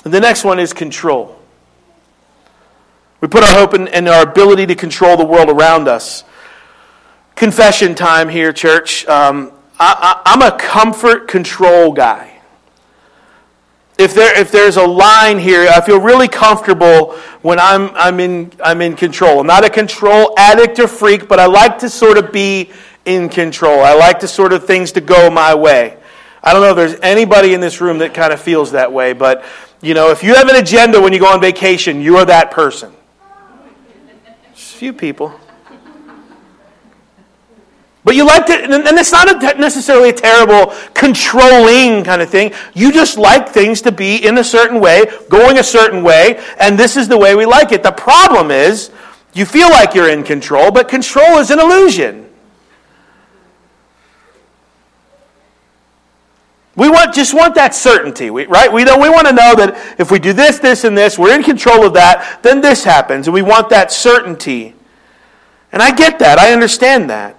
[0.04, 1.41] And the next one is control.
[3.22, 6.24] We put our hope in, in, our ability to control the world around us.
[7.36, 9.06] Confession time here, church.
[9.06, 12.40] Um, I, am a comfort control guy.
[13.96, 18.52] If, there, if there's a line here, I feel really comfortable when I'm, I'm, in,
[18.60, 19.38] I'm in control.
[19.38, 22.72] I'm not a control addict or freak, but I like to sort of be
[23.04, 23.84] in control.
[23.84, 25.96] I like to sort of things to go my way.
[26.42, 29.12] I don't know if there's anybody in this room that kind of feels that way,
[29.12, 29.44] but
[29.80, 32.50] you know, if you have an agenda when you go on vacation, you are that
[32.50, 32.92] person.
[34.82, 35.32] A few people.
[38.02, 42.52] But you like to, and it's not necessarily a terrible controlling kind of thing.
[42.74, 46.76] You just like things to be in a certain way, going a certain way, and
[46.76, 47.84] this is the way we like it.
[47.84, 48.90] The problem is,
[49.34, 52.21] you feel like you're in control, but control is an illusion.
[56.74, 58.72] We want, just want that certainty, right?
[58.72, 61.34] We, don't, we want to know that if we do this, this, and this, we're
[61.34, 63.26] in control of that, then this happens.
[63.26, 64.74] And we want that certainty.
[65.70, 66.38] And I get that.
[66.38, 67.36] I understand that.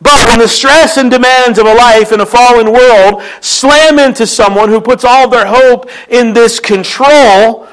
[0.00, 4.26] But when the stress and demands of a life in a fallen world slam into
[4.26, 7.65] someone who puts all their hope in this control,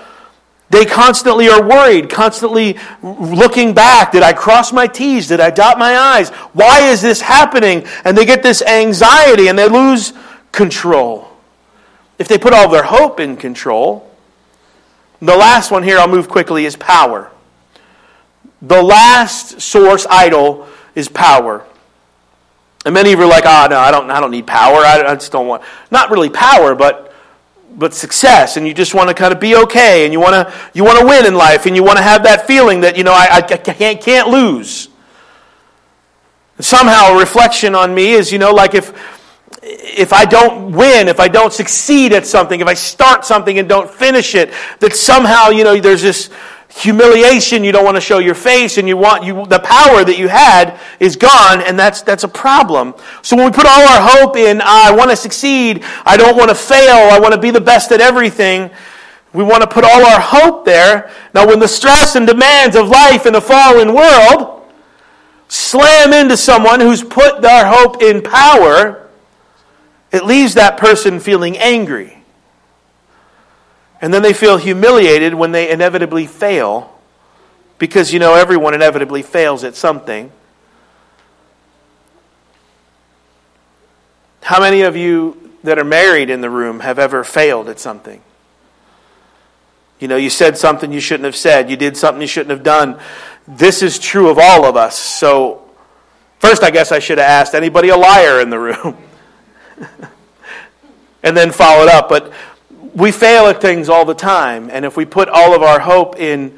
[0.74, 4.12] they constantly are worried, constantly looking back.
[4.12, 5.28] Did I cross my T's?
[5.28, 6.30] Did I dot my I's?
[6.52, 7.86] Why is this happening?
[8.04, 10.14] And they get this anxiety and they lose
[10.52, 11.30] control.
[12.18, 14.12] If they put all their hope in control,
[15.22, 17.32] the last one here, I'll move quickly, is power.
[18.62, 21.66] The last source idol is power.
[22.86, 24.78] And many of you are like, oh, no, I don't, I don't need power.
[24.78, 27.13] I, I just don't want, not really power, but
[27.78, 30.54] but success and you just want to kind of be okay and you want to
[30.74, 33.04] you want to win in life and you want to have that feeling that you
[33.04, 34.90] know I, I can't can't lose.
[36.60, 38.94] Somehow a reflection on me is you know like if
[39.62, 43.68] if I don't win if I don't succeed at something if I start something and
[43.68, 46.30] don't finish it that somehow you know there's this
[46.76, 50.18] humiliation you don't want to show your face and you want you the power that
[50.18, 52.94] you had is gone and that's that's a problem.
[53.22, 56.36] So when we put all our hope in ah, i want to succeed i don't
[56.36, 58.72] want to fail i want to be the best at everything
[59.34, 61.12] we want to put all our hope there.
[61.34, 64.62] Now when the stress and demands of life in a fallen world
[65.48, 69.08] slam into someone who's put their hope in power
[70.12, 72.23] it leaves that person feeling angry
[74.04, 76.94] and then they feel humiliated when they inevitably fail
[77.78, 80.30] because you know everyone inevitably fails at something.
[84.42, 88.22] How many of you that are married in the room have ever failed at something?
[90.02, 92.64] You know, you said something you shouldn't have said, you did something you shouldn't have
[92.64, 93.00] done.
[93.48, 94.98] This is true of all of us.
[94.98, 95.64] So,
[96.40, 98.98] first, I guess I should have asked anybody a liar in the room?
[101.24, 102.10] and then followed up.
[102.10, 102.34] But
[102.96, 104.70] we fail at things all the time.
[104.72, 106.58] And if we put all of our hope in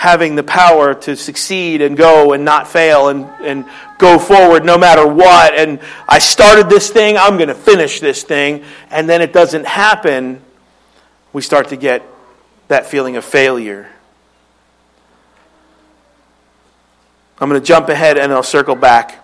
[0.00, 3.66] having the power to succeed and go and not fail and, and
[3.98, 5.54] go forward no matter what.
[5.54, 9.66] And I started this thing, I'm going to finish this thing, and then it doesn't
[9.66, 10.40] happen,
[11.34, 12.02] we start to get
[12.68, 13.90] that feeling of failure.
[17.38, 19.22] I'm going to jump ahead and I'll circle back.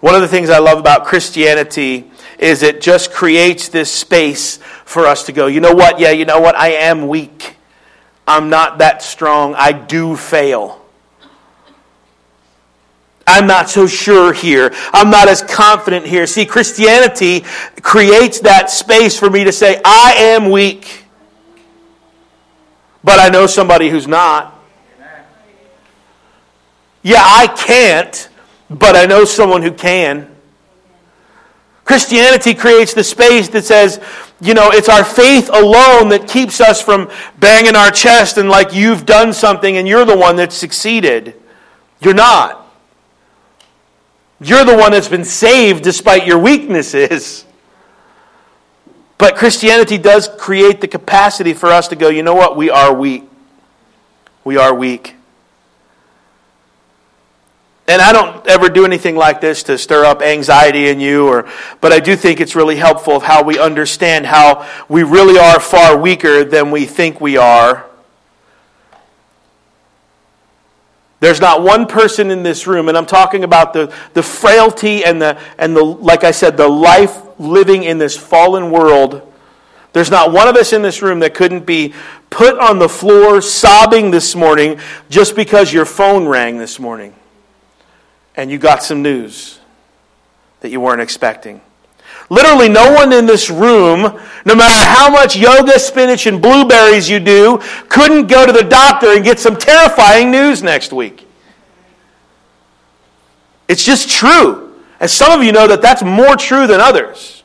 [0.00, 5.06] One of the things I love about Christianity is it just creates this space for
[5.06, 5.98] us to go, you know what?
[5.98, 6.56] Yeah, you know what?
[6.56, 7.56] I am weak.
[8.26, 9.54] I'm not that strong.
[9.54, 10.80] I do fail.
[13.26, 14.72] I'm not so sure here.
[14.92, 16.26] I'm not as confident here.
[16.26, 17.44] See, Christianity
[17.82, 21.04] creates that space for me to say, I am weak.
[23.02, 24.52] But I know somebody who's not.
[27.02, 28.30] Yeah, I can't,
[28.70, 30.33] but I know someone who can.
[31.84, 34.00] Christianity creates the space that says,
[34.40, 38.74] you know, it's our faith alone that keeps us from banging our chest and like
[38.74, 41.34] you've done something and you're the one that's succeeded.
[42.00, 42.66] You're not.
[44.40, 47.44] You're the one that's been saved despite your weaknesses.
[49.16, 52.56] But Christianity does create the capacity for us to go, you know what?
[52.56, 53.24] We are weak.
[54.42, 55.16] We are weak.
[57.86, 61.48] And I don't ever do anything like this to stir up anxiety in you, or,
[61.82, 65.60] but I do think it's really helpful of how we understand how we really are
[65.60, 67.84] far weaker than we think we are.
[71.20, 75.20] There's not one person in this room, and I'm talking about the, the frailty and
[75.20, 79.30] the, and the, like I said, the life living in this fallen world.
[79.92, 81.92] There's not one of us in this room that couldn't be
[82.30, 87.14] put on the floor sobbing this morning just because your phone rang this morning
[88.36, 89.60] and you got some news
[90.60, 91.60] that you weren't expecting.
[92.30, 94.00] Literally, no one in this room,
[94.46, 99.08] no matter how much yoga, spinach, and blueberries you do, couldn't go to the doctor
[99.14, 101.26] and get some terrifying news next week.
[103.68, 104.80] It's just true.
[105.00, 107.42] And some of you know that that's more true than others.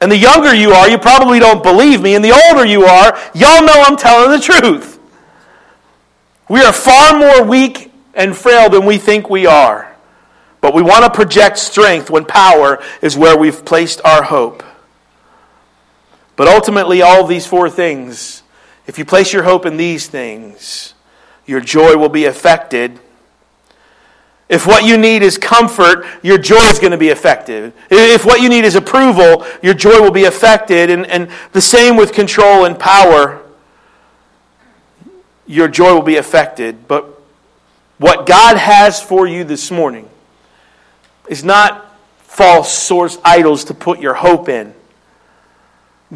[0.00, 2.14] And the younger you are, you probably don't believe me.
[2.14, 4.98] And the older you are, y'all know I'm telling the truth.
[6.48, 9.94] We are far more weak and frail than we think we are.
[10.60, 14.62] But we want to project strength when power is where we've placed our hope.
[16.36, 18.42] But ultimately, all these four things,
[18.86, 20.94] if you place your hope in these things,
[21.46, 22.98] your joy will be affected.
[24.48, 27.72] If what you need is comfort, your joy is going to be affected.
[27.88, 30.90] If what you need is approval, your joy will be affected.
[30.90, 33.40] And, and the same with control and power,
[35.46, 36.88] your joy will be affected.
[36.88, 37.19] But
[38.00, 40.08] what God has for you this morning
[41.28, 44.74] is not false source idols to put your hope in.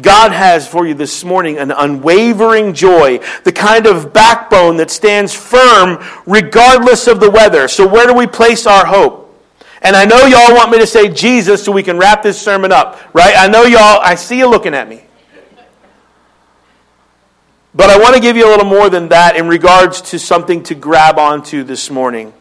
[0.01, 5.35] God has for you this morning an unwavering joy, the kind of backbone that stands
[5.35, 7.67] firm regardless of the weather.
[7.67, 9.21] So, where do we place our hope?
[9.83, 12.71] And I know y'all want me to say Jesus so we can wrap this sermon
[12.71, 13.35] up, right?
[13.37, 15.03] I know y'all, I see you looking at me.
[17.75, 20.63] But I want to give you a little more than that in regards to something
[20.63, 22.33] to grab onto this morning.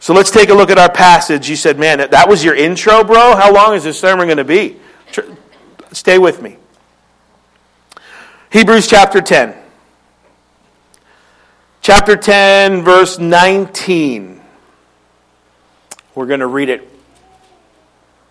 [0.00, 1.50] So let's take a look at our passage.
[1.50, 3.36] You said, man, that was your intro, bro?
[3.36, 4.78] How long is this sermon going to be?
[5.92, 6.56] Stay with me.
[8.50, 9.54] Hebrews chapter 10.
[11.82, 14.40] Chapter 10, verse 19.
[16.14, 16.88] We're going to read it.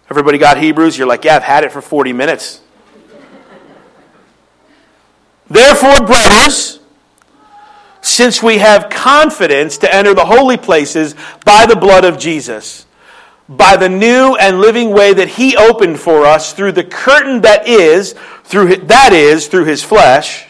[0.09, 0.97] Everybody got Hebrews?
[0.97, 2.61] You're like, yeah, I've had it for 40 minutes.
[5.53, 6.79] Therefore, brothers,
[8.01, 11.13] since we have confidence to enter the holy places
[11.45, 12.87] by the blood of Jesus,
[13.47, 17.67] by the new and living way that he opened for us through the curtain that
[17.67, 20.47] is through that is through his flesh.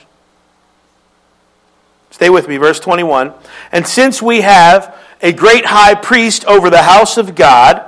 [2.09, 3.33] Stay with me verse 21.
[3.73, 7.83] And since we have a great high priest over the house of God,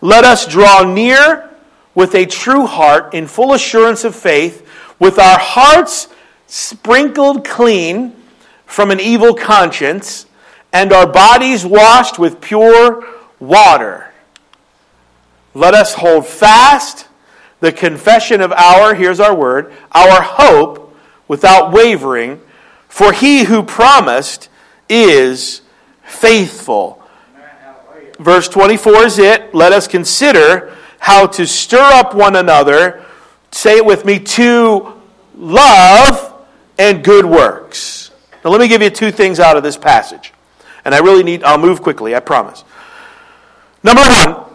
[0.00, 1.50] let us draw near
[1.96, 4.64] with a true heart in full assurance of faith
[5.00, 6.06] with our hearts
[6.50, 8.12] sprinkled clean
[8.66, 10.26] from an evil conscience,
[10.72, 13.06] and our bodies washed with pure
[13.38, 14.12] water.
[15.54, 17.06] Let us hold fast
[17.60, 20.96] the confession of our, here's our word, our hope
[21.28, 22.40] without wavering,
[22.88, 24.48] For he who promised
[24.88, 25.62] is
[26.02, 27.00] faithful.
[28.18, 29.54] Verse 24 is it.
[29.54, 33.04] Let us consider how to stir up one another,
[33.52, 34.94] say it with me, to
[35.36, 36.29] love
[36.80, 38.10] and good works.
[38.42, 40.32] Now, let me give you two things out of this passage.
[40.82, 42.64] And I really need, I'll move quickly, I promise.
[43.82, 44.46] Number one,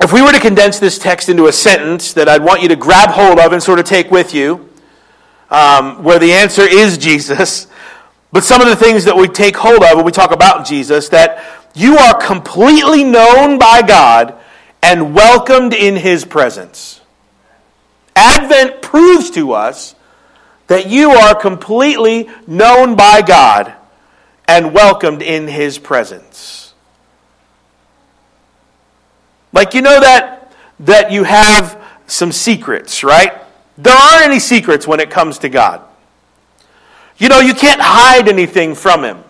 [0.00, 2.76] if we were to condense this text into a sentence that I'd want you to
[2.76, 4.68] grab hold of and sort of take with you,
[5.48, 7.68] um, where the answer is Jesus,
[8.32, 11.08] but some of the things that we take hold of when we talk about Jesus,
[11.10, 11.44] that
[11.76, 14.34] you are completely known by God
[14.82, 17.00] and welcomed in his presence.
[18.16, 19.94] Advent proves to us
[20.66, 23.72] that you are completely known by God
[24.48, 26.74] and welcomed in his presence.
[29.52, 33.32] Like you know that that you have some secrets, right?
[33.78, 35.82] There aren't any secrets when it comes to God.
[37.18, 39.24] You know, you can't hide anything from him.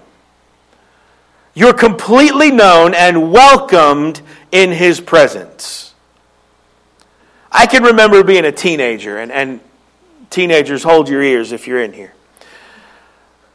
[1.55, 4.21] You're completely known and welcomed
[4.53, 5.95] in his presence.
[7.51, 9.61] I can remember being a teenager, and, and
[10.31, 12.15] teenagers, hold your ears if you're in here,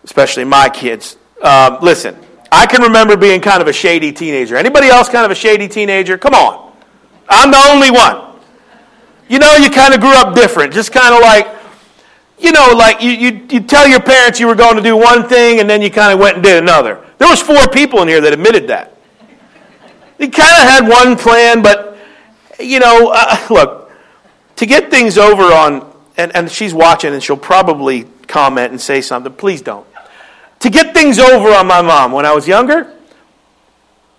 [0.03, 1.17] especially my kids.
[1.41, 2.15] Um, listen,
[2.51, 4.57] I can remember being kind of a shady teenager.
[4.57, 6.17] Anybody else kind of a shady teenager?
[6.17, 6.73] Come on.
[7.29, 8.35] I'm the only one.
[9.29, 11.47] You know, you kind of grew up different, just kind of like,
[12.37, 15.29] you know, like you, you, you tell your parents you were going to do one
[15.29, 17.05] thing and then you kind of went and did another.
[17.17, 18.97] There was four people in here that admitted that.
[20.19, 21.97] You kind of had one plan, but,
[22.59, 23.91] you know, uh, look,
[24.57, 29.01] to get things over on, and, and she's watching and she'll probably comment and say
[29.01, 29.33] something.
[29.33, 29.87] Please don't.
[30.59, 32.93] To get things over on my mom when I was younger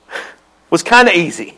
[0.71, 1.57] was kind of easy.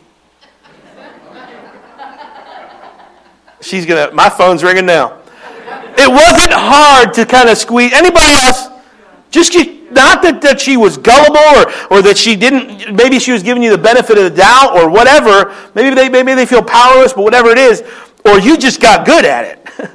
[3.61, 4.11] She's gonna.
[4.13, 5.19] My phone's ringing now.
[5.97, 7.93] It wasn't hard to kind of squeeze.
[7.93, 8.67] Anybody else?
[9.31, 9.55] Just
[9.91, 12.95] not that, that she was gullible or, or that she didn't.
[12.95, 15.55] Maybe she was giving you the benefit of the doubt or whatever.
[15.73, 17.83] Maybe they maybe they feel powerless, but whatever it is,
[18.23, 19.91] or you just got good at it.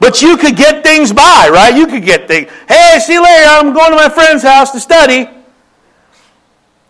[0.00, 1.74] but you could get things by, right?
[1.74, 2.50] You could get things.
[2.68, 3.48] Hey, see you later.
[3.48, 5.28] I'm going to my friend's house to study.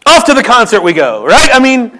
[0.06, 1.50] Off to the concert we go, right?
[1.52, 1.98] I mean,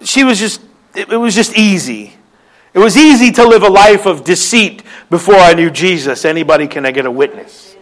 [0.00, 0.60] she was just
[0.94, 2.14] it, it was just easy.
[2.72, 6.24] It was easy to live a life of deceit before I knew Jesus.
[6.24, 7.76] Anybody can I get a witness?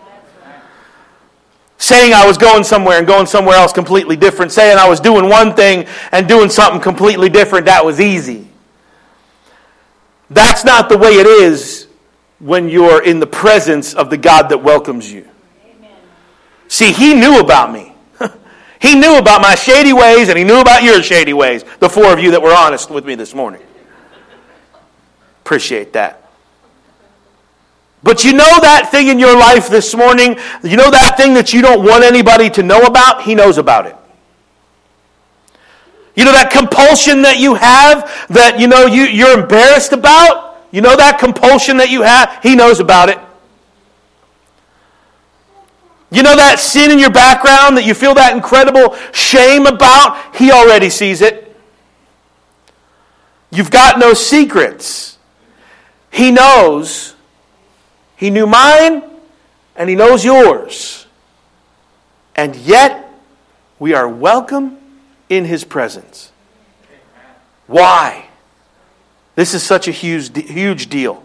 [1.79, 4.53] Saying I was going somewhere and going somewhere else completely different.
[4.53, 7.67] Saying I was doing one thing and doing something completely different.
[7.67, 8.49] That was easy.
[10.33, 11.87] That's not the way it is
[12.39, 15.29] when you're in the presence of the God that welcomes you.
[16.69, 17.95] See, He knew about me.
[18.83, 22.13] He knew about my shady ways and he knew about your shady ways, the four
[22.13, 23.63] of you that were honest with me this morning.
[25.45, 26.29] Appreciate that.
[28.03, 31.53] But you know that thing in your life this morning, you know that thing that
[31.53, 33.23] you don't want anybody to know about?
[33.23, 33.95] He knows about it.
[36.15, 40.59] You know that compulsion that you have that you know you, you're embarrassed about?
[40.71, 42.39] You know that compulsion that you have?
[42.43, 43.19] He knows about it.
[46.11, 50.37] You know that sin in your background that you feel that incredible shame about?
[50.37, 51.57] He already sees it.
[53.51, 55.17] You've got no secrets.
[56.11, 57.15] He knows.
[58.17, 59.03] He knew mine,
[59.75, 61.07] and He knows yours.
[62.37, 63.11] And yet,
[63.79, 64.82] we are welcome
[65.33, 66.31] in His presence.
[67.67, 68.27] Why?
[69.35, 71.25] This is such a huge, huge deal.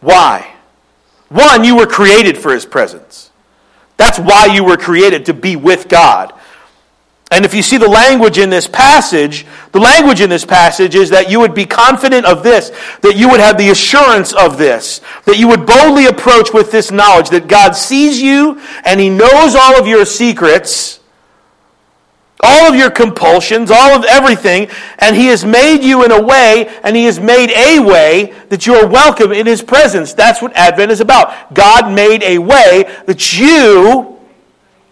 [0.00, 0.52] Why?
[1.28, 3.30] One, you were created for His presence.
[3.96, 6.32] That's why you were created, to be with God.
[7.30, 11.10] And if you see the language in this passage, the language in this passage is
[11.10, 12.70] that you would be confident of this,
[13.02, 16.90] that you would have the assurance of this, that you would boldly approach with this
[16.90, 21.00] knowledge that God sees you and He knows all of your secrets
[22.42, 24.68] all of your compulsions, all of everything,
[24.98, 28.66] and He has made you in a way, and He has made a way that
[28.66, 30.12] you are welcome in His presence.
[30.12, 31.54] That's what Advent is about.
[31.54, 34.18] God made a way that you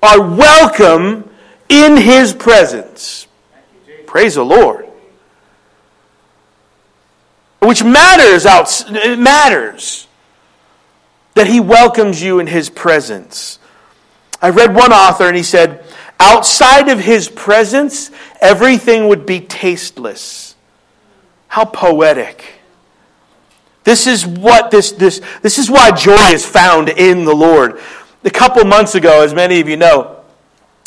[0.03, 1.28] are welcome
[1.68, 3.26] in His presence.
[4.07, 4.86] Praise the Lord.
[7.61, 10.07] Which matters out, it matters
[11.34, 13.59] that He welcomes you in His presence.
[14.43, 15.82] I read one author and he said,
[16.22, 20.54] Outside of his presence, everything would be tasteless.
[21.48, 22.44] How poetic.
[23.82, 27.80] This is what this, this, this is why joy is found in the Lord.
[28.22, 30.22] A couple months ago, as many of you know,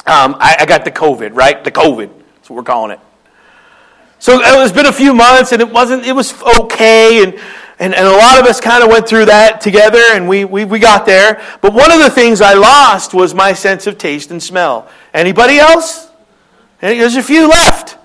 [0.08, 1.62] um, I, I got the COVID, right?
[1.62, 2.10] The COVID.
[2.36, 3.02] That's what we're calling it.
[4.20, 6.06] So it's been a few months, and it wasn't.
[6.06, 7.38] It was okay, and
[7.78, 10.64] And, and a lot of us kind of went through that together and we, we,
[10.64, 11.44] we got there.
[11.62, 14.90] But one of the things I lost was my sense of taste and smell.
[15.14, 16.10] Anybody else?
[16.82, 17.98] Eh, there's a few left.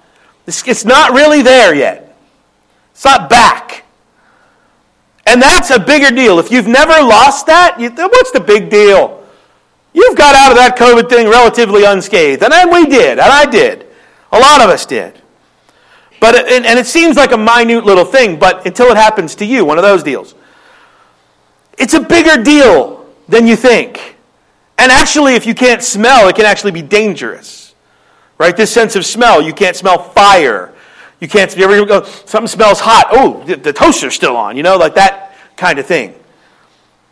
[0.46, 2.16] It's, it's not really there yet.
[2.92, 3.84] It's not back.
[5.26, 6.40] And that's a bigger deal.
[6.40, 9.24] If you've never lost that, you, what's the big deal?
[9.92, 12.42] You've got out of that COVID thing relatively unscathed.
[12.42, 13.86] And then we did, and I did.
[14.32, 15.20] A lot of us did.
[16.20, 19.34] But uh, it, and it seems like a minute little thing, but until it happens
[19.36, 20.34] to you, one of those deals.
[21.78, 24.16] It's a bigger deal than you think.
[24.76, 27.74] And actually, if you can't smell, it can actually be dangerous.
[28.38, 28.56] Right?
[28.56, 30.72] This sense of smell, you can't smell fire.
[31.20, 33.08] You can't, you ever go, something smells hot.
[33.10, 36.14] Oh, the, the toaster's still on, you know, like that kind of thing.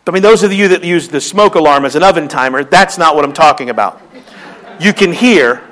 [0.06, 2.96] I mean, those of you that use the smoke alarm as an oven timer, that's
[2.96, 4.00] not what I'm talking about.
[4.80, 5.62] You can hear,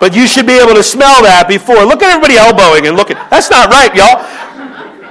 [0.00, 1.84] but you should be able to smell that before.
[1.84, 3.16] Look at everybody elbowing and looking.
[3.30, 4.22] That's not right, y'all.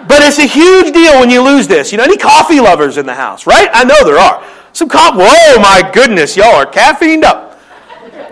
[0.07, 1.91] But it's a huge deal when you lose this.
[1.91, 3.69] You know, any coffee lovers in the house, right?
[3.73, 4.43] I know there are.
[4.71, 5.17] Some coffee.
[5.19, 7.59] Whoa, my goodness, y'all are caffeined up.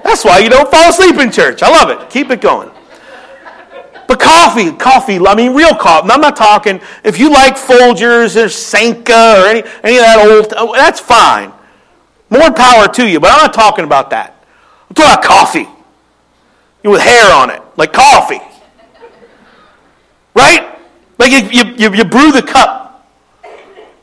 [0.04, 1.64] That's why you don't fall asleep in church.
[1.64, 2.10] I love it.
[2.10, 2.70] Keep it going.
[4.08, 6.12] But coffee, coffee, I mean real coffee.
[6.12, 10.54] I'm not talking, if you like Folgers or Sanka or any, any of that old,
[10.56, 11.52] oh, that's fine.
[12.30, 14.46] More power to you, but I'm not talking about that.
[14.90, 15.68] I'm talking about coffee.
[16.86, 18.40] You with hair on it, like coffee.
[20.36, 20.78] Right?
[21.18, 23.10] Like you, you, you brew the cup.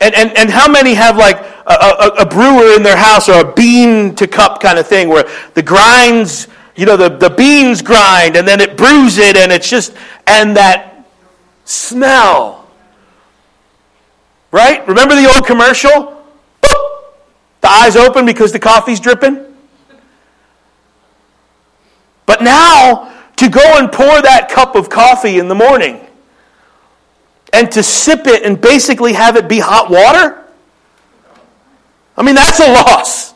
[0.01, 3.39] And, and, and how many have like a, a, a brewer in their house or
[3.39, 5.23] a bean to cup kind of thing where
[5.53, 9.69] the grinds you know, the, the beans grind and then it brews it and it's
[9.69, 9.93] just,
[10.27, 11.07] and that
[11.63, 12.67] smell.
[14.51, 14.85] Right?
[14.89, 16.21] Remember the old commercial?
[16.61, 17.03] Boop!
[17.61, 19.52] The eyes open because the coffee's dripping?
[22.25, 25.99] But now, to go and pour that cup of coffee in the morning
[27.51, 30.43] and to sip it and basically have it be hot water?
[32.15, 33.33] I mean, that's a loss.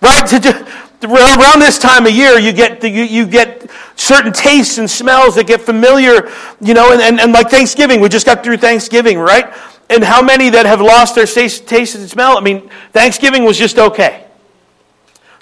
[0.00, 0.26] Right?
[0.26, 0.66] To,
[1.04, 5.46] around this time of year, you get, you, you get certain tastes and smells that
[5.46, 9.52] get familiar, you know, and, and, and like Thanksgiving, we just got through Thanksgiving, right?
[9.88, 12.36] And how many that have lost their taste, taste and smell?
[12.36, 14.25] I mean, Thanksgiving was just okay.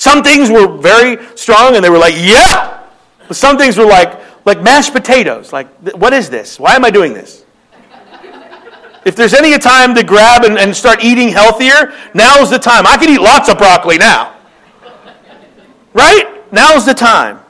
[0.04, 2.84] Some things were very strong and they were like, yeah!
[3.26, 5.50] But some things were like, like mashed potatoes.
[5.50, 6.60] Like, what is this?
[6.60, 7.46] Why am I doing this?
[9.06, 12.86] If there's any time to grab and, and start eating healthier, now's the time.
[12.86, 14.36] I can eat lots of broccoli now.
[15.94, 16.52] Right?
[16.52, 17.40] Now's the time.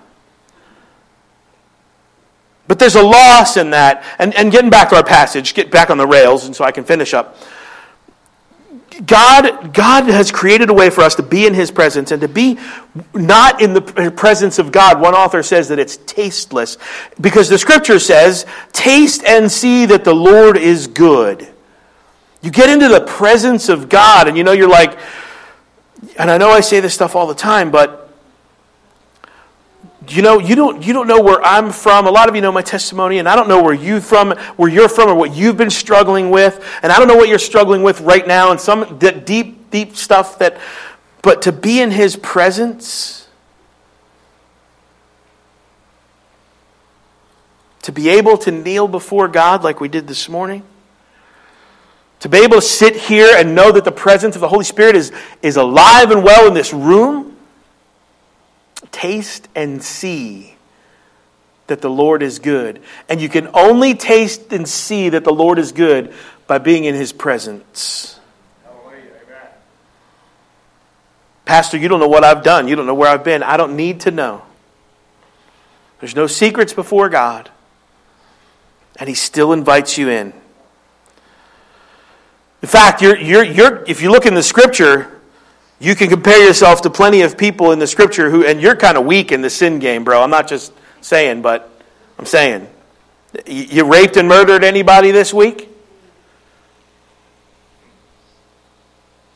[2.69, 4.05] But there's a loss in that.
[4.21, 6.71] And, and getting back to our passage, get back on the rails, and so I
[6.71, 7.37] can finish up.
[9.07, 12.28] God, God has created a way for us to be in His presence and to
[12.28, 12.59] be
[13.12, 15.01] not in the presence of God.
[15.01, 16.78] One author says that it's tasteless
[17.20, 21.49] because the scripture says, Taste and see that the Lord is good.
[22.42, 24.99] You get into the presence of God, and you know, you're like,
[26.18, 28.04] and I know I say this stuff all the time, but
[30.09, 32.07] you know you don't you don't know where i'm from.
[32.07, 34.71] A lot of you know my testimony and i don't know where you from where
[34.71, 36.65] you're from or what you've been struggling with.
[36.83, 40.39] And i don't know what you're struggling with right now and some deep deep stuff
[40.39, 40.59] that
[41.23, 43.29] but to be in his presence
[47.83, 50.63] to be able to kneel before god like we did this morning
[52.21, 54.97] to be able to sit here and know that the presence of the holy spirit
[54.97, 57.34] is is alive and well in this room
[58.95, 60.55] Taste and see
[61.66, 62.80] that the Lord is good.
[63.09, 66.14] And you can only taste and see that the Lord is good
[66.47, 68.20] by being in his presence.
[71.45, 72.68] Pastor, you don't know what I've done.
[72.68, 73.42] You don't know where I've been.
[73.42, 74.42] I don't need to know.
[75.99, 77.51] There's no secrets before God.
[78.97, 80.32] And he still invites you in.
[82.62, 85.20] In fact, you're, you're, you're, if you look in the scripture,
[85.81, 88.97] you can compare yourself to plenty of people in the scripture who, and you're kind
[88.97, 90.22] of weak in the sin game, bro.
[90.22, 91.70] I'm not just saying, but
[92.18, 92.68] I'm saying.
[93.47, 95.68] You raped and murdered anybody this week?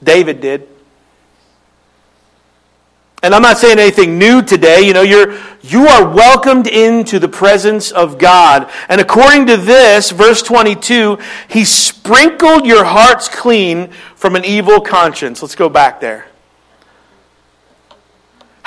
[0.03, 0.68] David did.
[3.22, 4.82] And I'm not saying anything new today.
[4.82, 8.70] You know, you're, you are welcomed into the presence of God.
[8.89, 11.18] And according to this, verse 22,
[11.49, 15.43] He sprinkled your hearts clean from an evil conscience.
[15.43, 16.28] Let's go back there.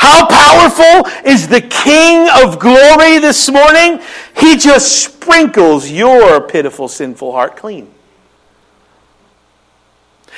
[0.02, 4.02] How powerful is the King of glory this morning?
[4.36, 7.94] He just sprinkles your pitiful, sinful heart clean.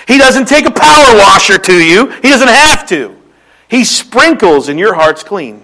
[0.06, 3.16] He doesn't take a power washer to you, He doesn't have to.
[3.70, 5.64] He sprinkles and your heart's clean.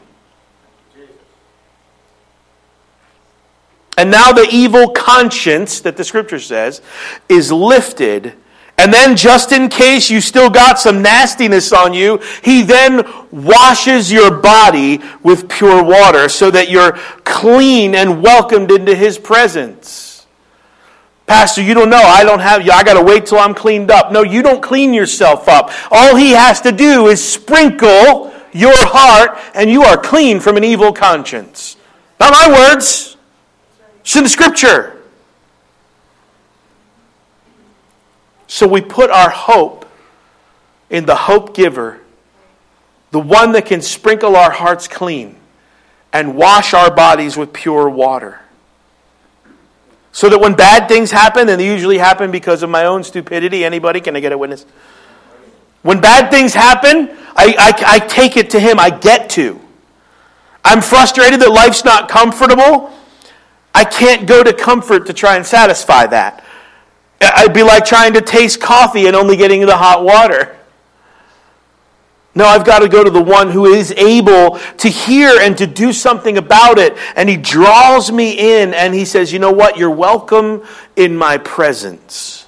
[3.97, 6.81] And now the evil conscience that the scripture says
[7.27, 8.33] is lifted.
[8.79, 14.09] And then, just in case you still got some nastiness on you, he then washes
[14.09, 16.93] your body with pure water so that you're
[17.25, 20.25] clean and welcomed into his presence.
[21.27, 22.01] Pastor, you don't know.
[22.01, 22.71] I don't have you.
[22.71, 24.13] I got to wait till I'm cleaned up.
[24.13, 25.71] No, you don't clean yourself up.
[25.91, 30.63] All he has to do is sprinkle your heart, and you are clean from an
[30.63, 31.75] evil conscience.
[32.17, 33.17] Not my words.
[33.99, 34.98] It's in the scripture.
[38.49, 39.85] So we put our hope
[40.89, 41.99] in the hope giver,
[43.11, 45.35] the one that can sprinkle our hearts clean
[46.11, 48.41] and wash our bodies with pure water.
[50.11, 53.63] So that when bad things happen, and they usually happen because of my own stupidity,
[53.63, 54.01] anybody?
[54.01, 54.65] Can I get a witness?
[55.83, 58.79] When bad things happen, I, I, I take it to Him.
[58.79, 59.61] I get to.
[60.65, 62.91] I'm frustrated that life's not comfortable.
[63.75, 66.43] I can't go to comfort to try and satisfy that.
[67.21, 70.55] I'd be like trying to taste coffee and only getting the hot water.
[72.35, 75.67] No, I've got to go to the one who is able to hear and to
[75.67, 76.95] do something about it.
[77.15, 79.77] And he draws me in and he says, You know what?
[79.77, 80.63] You're welcome
[80.95, 82.47] in my presence.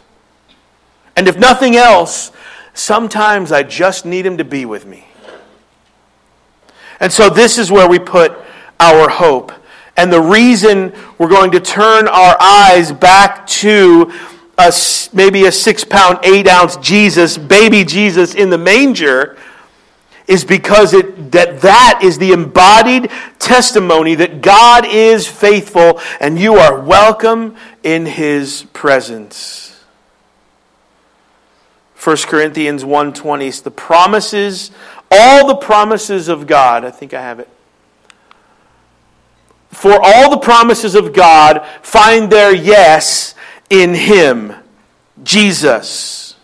[1.16, 2.32] And if nothing else,
[2.74, 5.08] sometimes I just need him to be with me.
[7.00, 8.32] And so this is where we put
[8.80, 9.52] our hope.
[9.98, 14.14] And the reason we're going to turn our eyes back to
[14.58, 14.74] a,
[15.14, 19.38] maybe a six pound, eight ounce Jesus, baby Jesus in the manger,
[20.28, 26.56] is because it, that that is the embodied testimony that God is faithful and you
[26.56, 29.72] are welcome in his presence.
[32.02, 34.72] 1 Corinthians 1:20 the promises
[35.12, 37.48] all the promises of God I think I have it
[39.70, 43.36] for all the promises of God find their yes
[43.72, 44.54] in Him,
[45.24, 46.36] Jesus.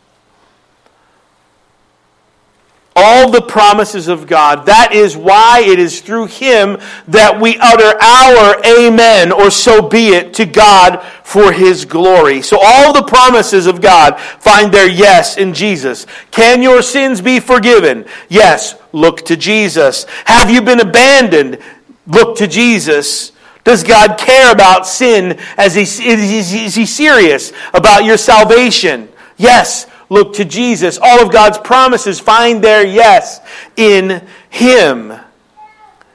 [2.96, 4.66] All the promises of God.
[4.66, 10.08] That is why it is through Him that we utter our amen, or so be
[10.08, 12.42] it, to God for His glory.
[12.42, 16.08] So all the promises of God find their yes in Jesus.
[16.32, 18.06] Can your sins be forgiven?
[18.30, 18.76] Yes.
[18.94, 20.08] Look to Jesus.
[20.26, 21.60] Have you been abandoned?
[22.08, 23.32] Look to Jesus.
[23.68, 25.38] Does God care about sin?
[25.58, 29.10] As is, he, is he serious about your salvation?
[29.36, 29.88] Yes.
[30.10, 30.98] Look to Jesus.
[31.02, 33.42] All of God's promises find their yes
[33.76, 35.12] in Him.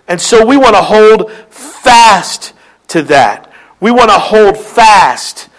[0.09, 2.55] And so we want to hold fast
[2.89, 3.53] to that.
[3.81, 5.51] We want to hold fast.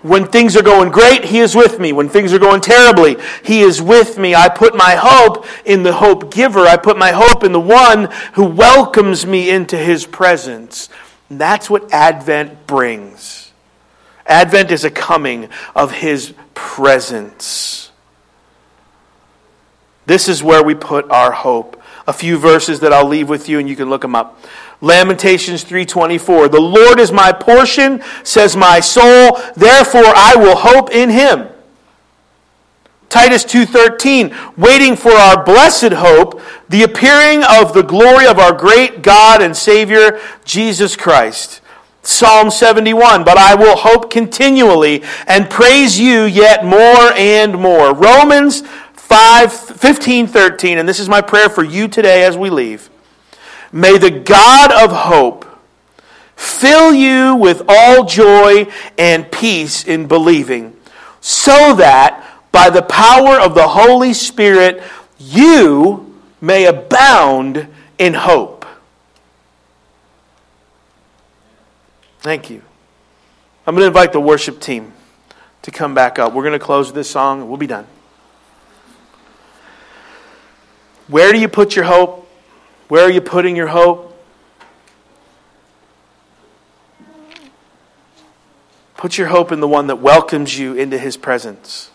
[0.00, 1.92] When things are going great, He is with me.
[1.92, 4.34] When things are going terribly, He is with me.
[4.34, 6.60] I put my hope in the hope giver.
[6.60, 10.88] I put my hope in the one who welcomes me into His presence.
[11.30, 13.52] And that's what Advent brings.
[14.26, 17.90] Advent is a coming of His presence.
[20.06, 21.80] This is where we put our hope.
[22.06, 24.42] A few verses that I'll leave with you, and you can look them up.
[24.80, 31.10] Lamentations 3:24 The Lord is my portion says my soul therefore I will hope in
[31.10, 31.48] him
[33.10, 39.02] Titus 2:13 waiting for our blessed hope the appearing of the glory of our great
[39.02, 41.60] God and Savior Jesus Christ.
[42.02, 47.92] Psalm 71 but I will hope continually and praise you yet more and more.
[47.92, 48.62] Romans
[48.94, 52.90] 5 15 13 and this is my prayer for you today as we leave.
[53.72, 55.46] May the God of hope
[56.36, 60.76] fill you with all joy and peace in believing,
[61.20, 64.82] so that by the power of the Holy Spirit
[65.18, 68.64] you may abound in hope.
[72.20, 72.62] Thank you.
[73.66, 74.92] I'm going to invite the worship team
[75.62, 76.32] to come back up.
[76.32, 77.86] We're going to close this song we'll be done.
[81.08, 82.28] Where do you put your hope?
[82.88, 84.06] Where are you putting your hope?
[88.96, 91.90] Put your hope in the one that welcomes you into his presence.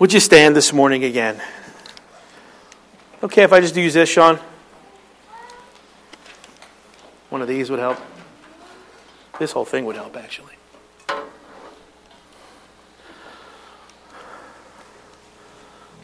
[0.00, 1.42] Would you stand this morning again?
[3.22, 4.38] Okay, if I just use this, Sean?
[7.28, 7.98] One of these would help.
[9.38, 10.54] This whole thing would help, actually.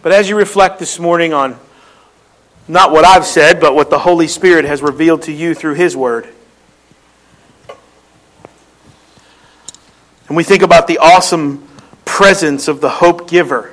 [0.02, 1.58] But as you reflect this morning on
[2.68, 5.96] not what I've said, but what the Holy Spirit has revealed to you through His
[5.96, 6.28] Word,
[10.28, 11.66] and we think about the awesome
[12.04, 13.72] presence of the hope giver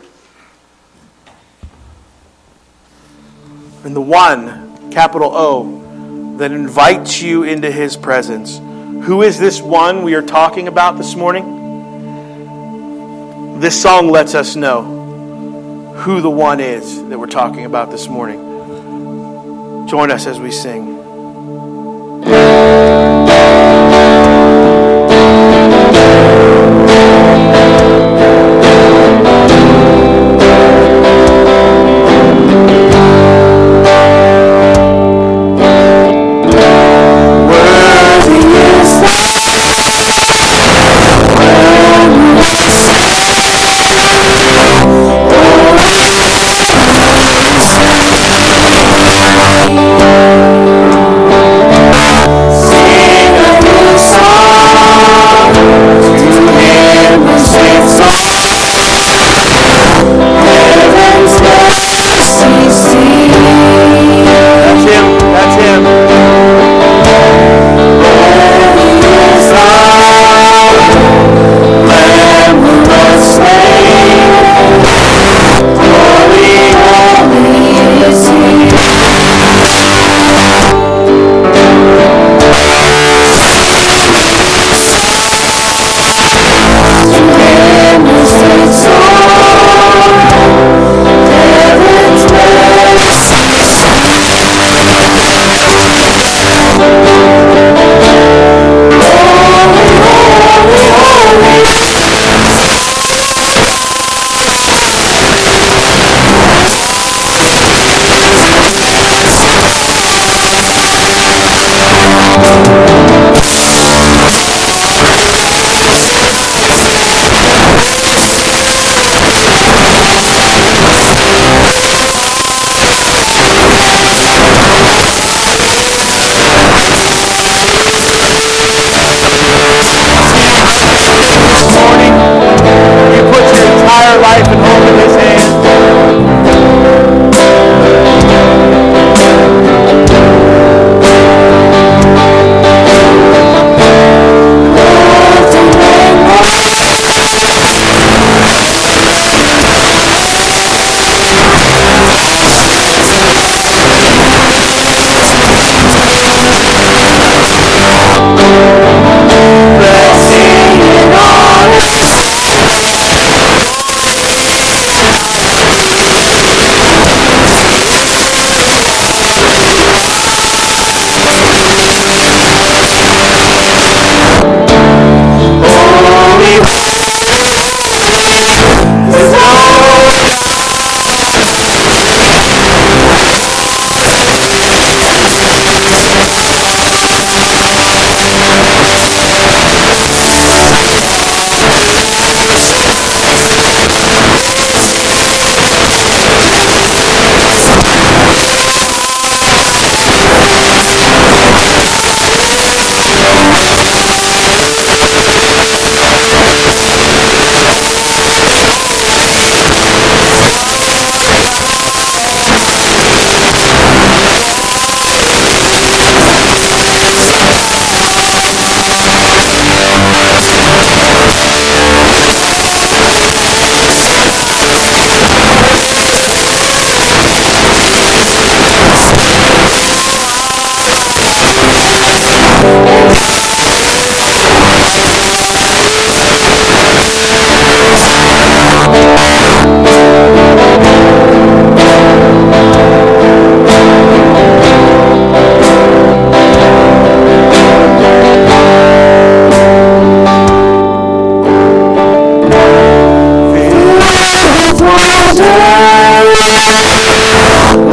[3.83, 8.57] and the one, capital O, that invites you into his presence.
[9.05, 11.59] Who is this one we are talking about this morning?
[13.59, 19.87] This song lets us know who the one is that we're talking about this morning.
[19.87, 21.02] Join us as we sing.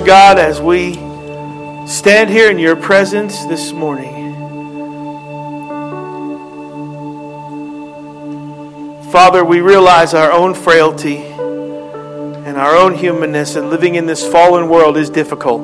[0.06, 0.94] God, as we
[1.88, 4.34] stand here in your presence this morning,
[9.10, 14.68] Father, we realize our own frailty and our own humanness, and living in this fallen
[14.68, 15.62] world is difficult.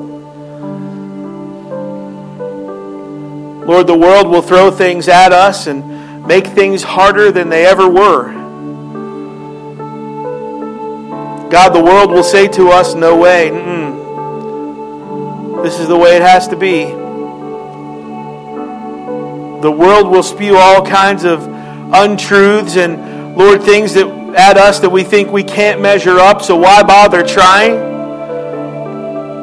[3.65, 7.87] Lord, the world will throw things at us and make things harder than they ever
[7.87, 8.33] were.
[11.49, 13.49] God, the world will say to us, No way.
[13.49, 14.02] Mm-mm.
[15.63, 16.83] This is the way it has to be.
[19.61, 21.41] The world will spew all kinds of
[21.93, 24.05] untruths and Lord, things that
[24.35, 27.73] at us that we think we can't measure up, so why bother trying?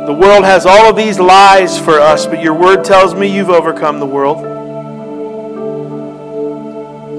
[0.05, 3.49] The world has all of these lies for us, but your word tells me you've
[3.49, 4.43] overcome the world.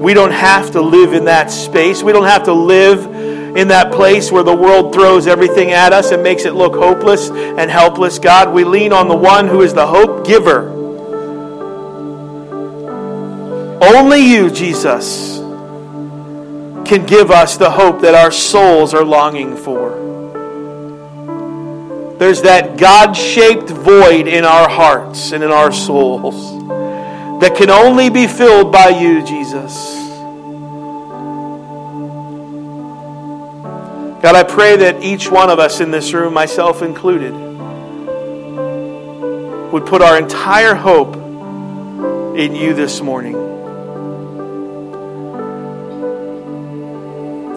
[0.00, 2.04] We don't have to live in that space.
[2.04, 3.04] We don't have to live
[3.56, 7.30] in that place where the world throws everything at us and makes it look hopeless
[7.30, 8.18] and helpless.
[8.18, 10.70] God, we lean on the one who is the hope giver.
[13.82, 15.38] Only you, Jesus
[16.84, 19.98] can give us the hope that our souls are longing for.
[22.18, 26.52] There's that God shaped void in our hearts and in our souls
[27.40, 30.01] that can only be filled by you, Jesus.
[34.22, 37.32] God, I pray that each one of us in this room, myself included,
[39.72, 41.16] would put our entire hope
[42.36, 43.32] in you this morning.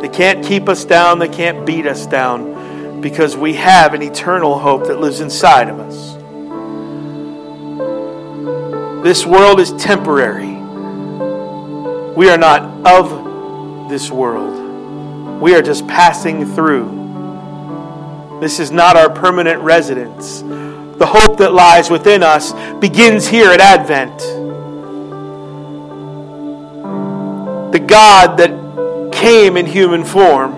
[0.02, 4.58] They can't keep us down, they can't beat us down because we have an eternal
[4.58, 6.16] hope that lives inside of us.
[9.04, 10.56] This world is temporary.
[12.16, 14.65] We are not of this world.
[15.40, 18.40] We are just passing through.
[18.42, 20.42] This is not our permanent residence.
[20.42, 24.18] The hope that lies within us begins here at Advent.
[27.74, 30.54] The God that came in human form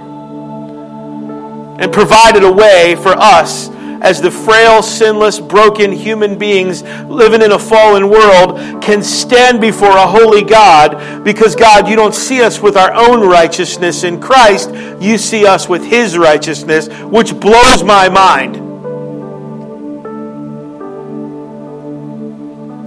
[1.80, 3.70] and provided a way for us
[4.02, 9.90] as the frail, sinless, broken human beings living in a fallen world can stand before
[9.92, 14.72] a holy God because, God, you don't see us with our own righteousness in Christ.
[15.02, 18.56] You see us with His righteousness, which blows my mind.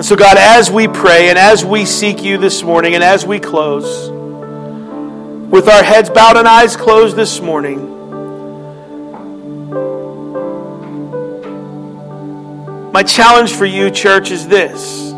[0.01, 3.27] And so, God, as we pray and as we seek you this morning and as
[3.27, 4.09] we close,
[5.51, 7.90] with our heads bowed and eyes closed this morning,
[12.93, 15.13] my challenge for you, church, is this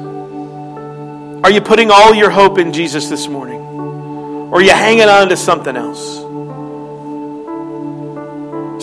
[1.44, 3.60] Are you putting all your hope in Jesus this morning?
[3.60, 6.20] Or are you hanging on to something else?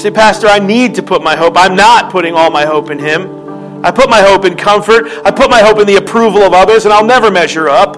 [0.02, 1.54] Say, Pastor, I need to put my hope.
[1.58, 3.86] I'm not putting all my hope in Him.
[3.86, 5.06] I put my hope in comfort.
[5.24, 7.98] I put my hope in the approval of others, and I'll never measure up.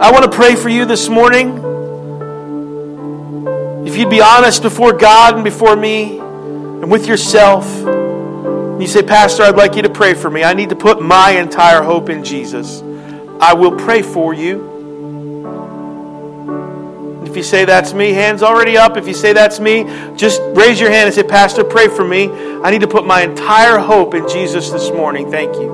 [0.00, 1.56] I want to pray for you this morning.
[3.86, 7.64] If you'd be honest before God and before me and with yourself,
[8.80, 10.42] you say, Pastor, I'd like you to pray for me.
[10.42, 12.82] I need to put my entire hope in Jesus.
[13.40, 14.72] I will pray for you.
[17.24, 18.96] If you say that's me, hands already up.
[18.96, 19.84] If you say that's me,
[20.16, 22.30] just raise your hand and say, Pastor, pray for me.
[22.62, 25.30] I need to put my entire hope in Jesus this morning.
[25.30, 25.72] Thank you.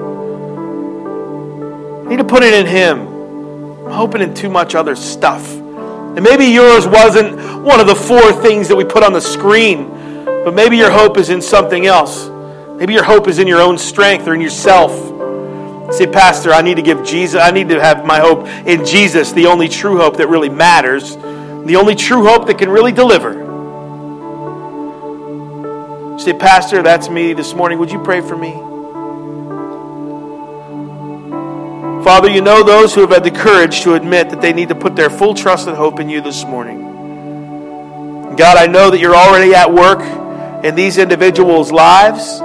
[2.06, 3.00] I need to put it in Him.
[3.86, 5.50] I'm hoping in too much other stuff.
[5.52, 9.88] And maybe yours wasn't one of the four things that we put on the screen,
[10.24, 12.30] but maybe your hope is in something else.
[12.80, 14.90] Maybe your hope is in your own strength or in yourself.
[15.94, 19.32] Say, Pastor, I need to give Jesus, I need to have my hope in Jesus,
[19.32, 23.34] the only true hope that really matters, the only true hope that can really deliver.
[26.18, 27.78] Say, Pastor, that's me this morning.
[27.80, 28.52] Would you pray for me?
[32.02, 34.74] Father, you know those who have had the courage to admit that they need to
[34.74, 36.80] put their full trust and hope in you this morning.
[38.36, 40.00] God, I know that you're already at work
[40.64, 42.40] in these individuals' lives.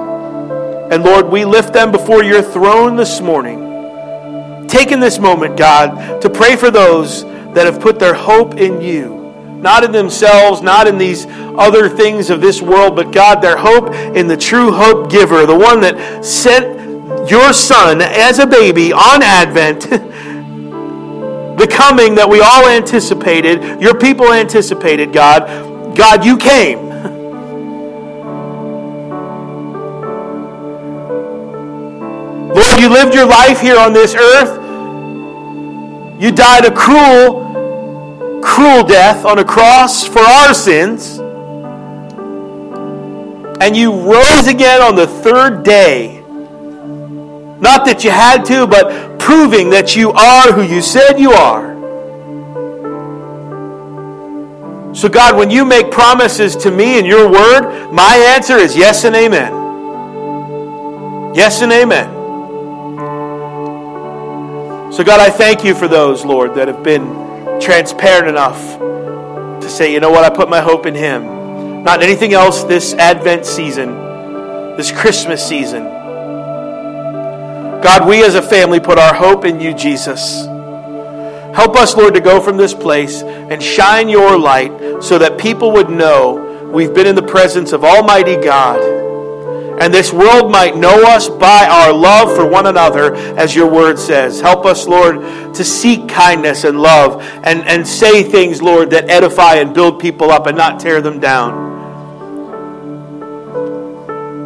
[0.91, 4.67] And Lord, we lift them before your throne this morning.
[4.67, 7.23] Taking this moment, God, to pray for those
[7.53, 9.15] that have put their hope in you.
[9.61, 13.93] Not in themselves, not in these other things of this world, but God, their hope
[14.15, 19.23] in the true hope giver, the one that sent your son as a baby on
[19.23, 19.81] Advent,
[21.57, 25.95] the coming that we all anticipated, your people anticipated, God.
[25.95, 26.94] God, you came.
[32.55, 34.61] Lord, you lived your life here on this earth.
[36.21, 41.19] You died a cruel, cruel death on a cross for our sins.
[43.59, 46.21] And you rose again on the third day.
[47.59, 51.75] Not that you had to, but proving that you are who you said you are.
[54.95, 59.03] So, God, when you make promises to me in your word, my answer is yes
[59.03, 59.51] and amen.
[61.35, 62.14] Yes and amen.
[64.95, 68.79] So, God, I thank you for those, Lord, that have been transparent enough
[69.59, 71.83] to say, you know what, I put my hope in Him.
[71.83, 73.93] Not in anything else this Advent season,
[74.77, 75.83] this Christmas season.
[77.83, 80.45] God, we as a family put our hope in you, Jesus.
[81.53, 85.73] Help us, Lord, to go from this place and shine your light so that people
[85.73, 89.04] would know we've been in the presence of Almighty God.
[89.79, 93.99] And this world might know us by our love for one another, as your word
[93.99, 94.39] says.
[94.39, 95.15] Help us, Lord,
[95.53, 100.31] to seek kindness and love and, and say things, Lord, that edify and build people
[100.31, 101.65] up and not tear them down.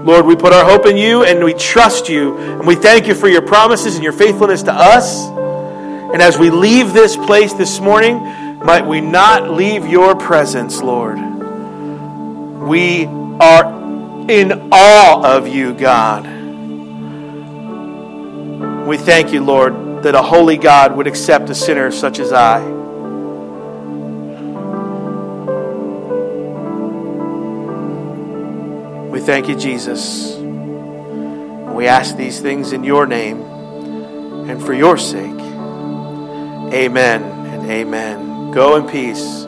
[0.04, 2.36] Lord, we put our hope in you and we trust you.
[2.38, 5.28] And we thank you for your promises and your faithfulness to us.
[5.28, 8.18] And as we leave this place this morning,
[8.58, 11.20] might we not leave your presence, Lord.
[12.68, 13.79] We are
[14.30, 16.24] in awe of you, God.
[18.86, 22.64] We thank you, Lord, that a holy God would accept a sinner such as I.
[29.10, 30.36] We thank you, Jesus.
[30.38, 35.40] We ask these things in your name and for your sake.
[36.72, 38.52] Amen and amen.
[38.52, 39.48] Go in peace.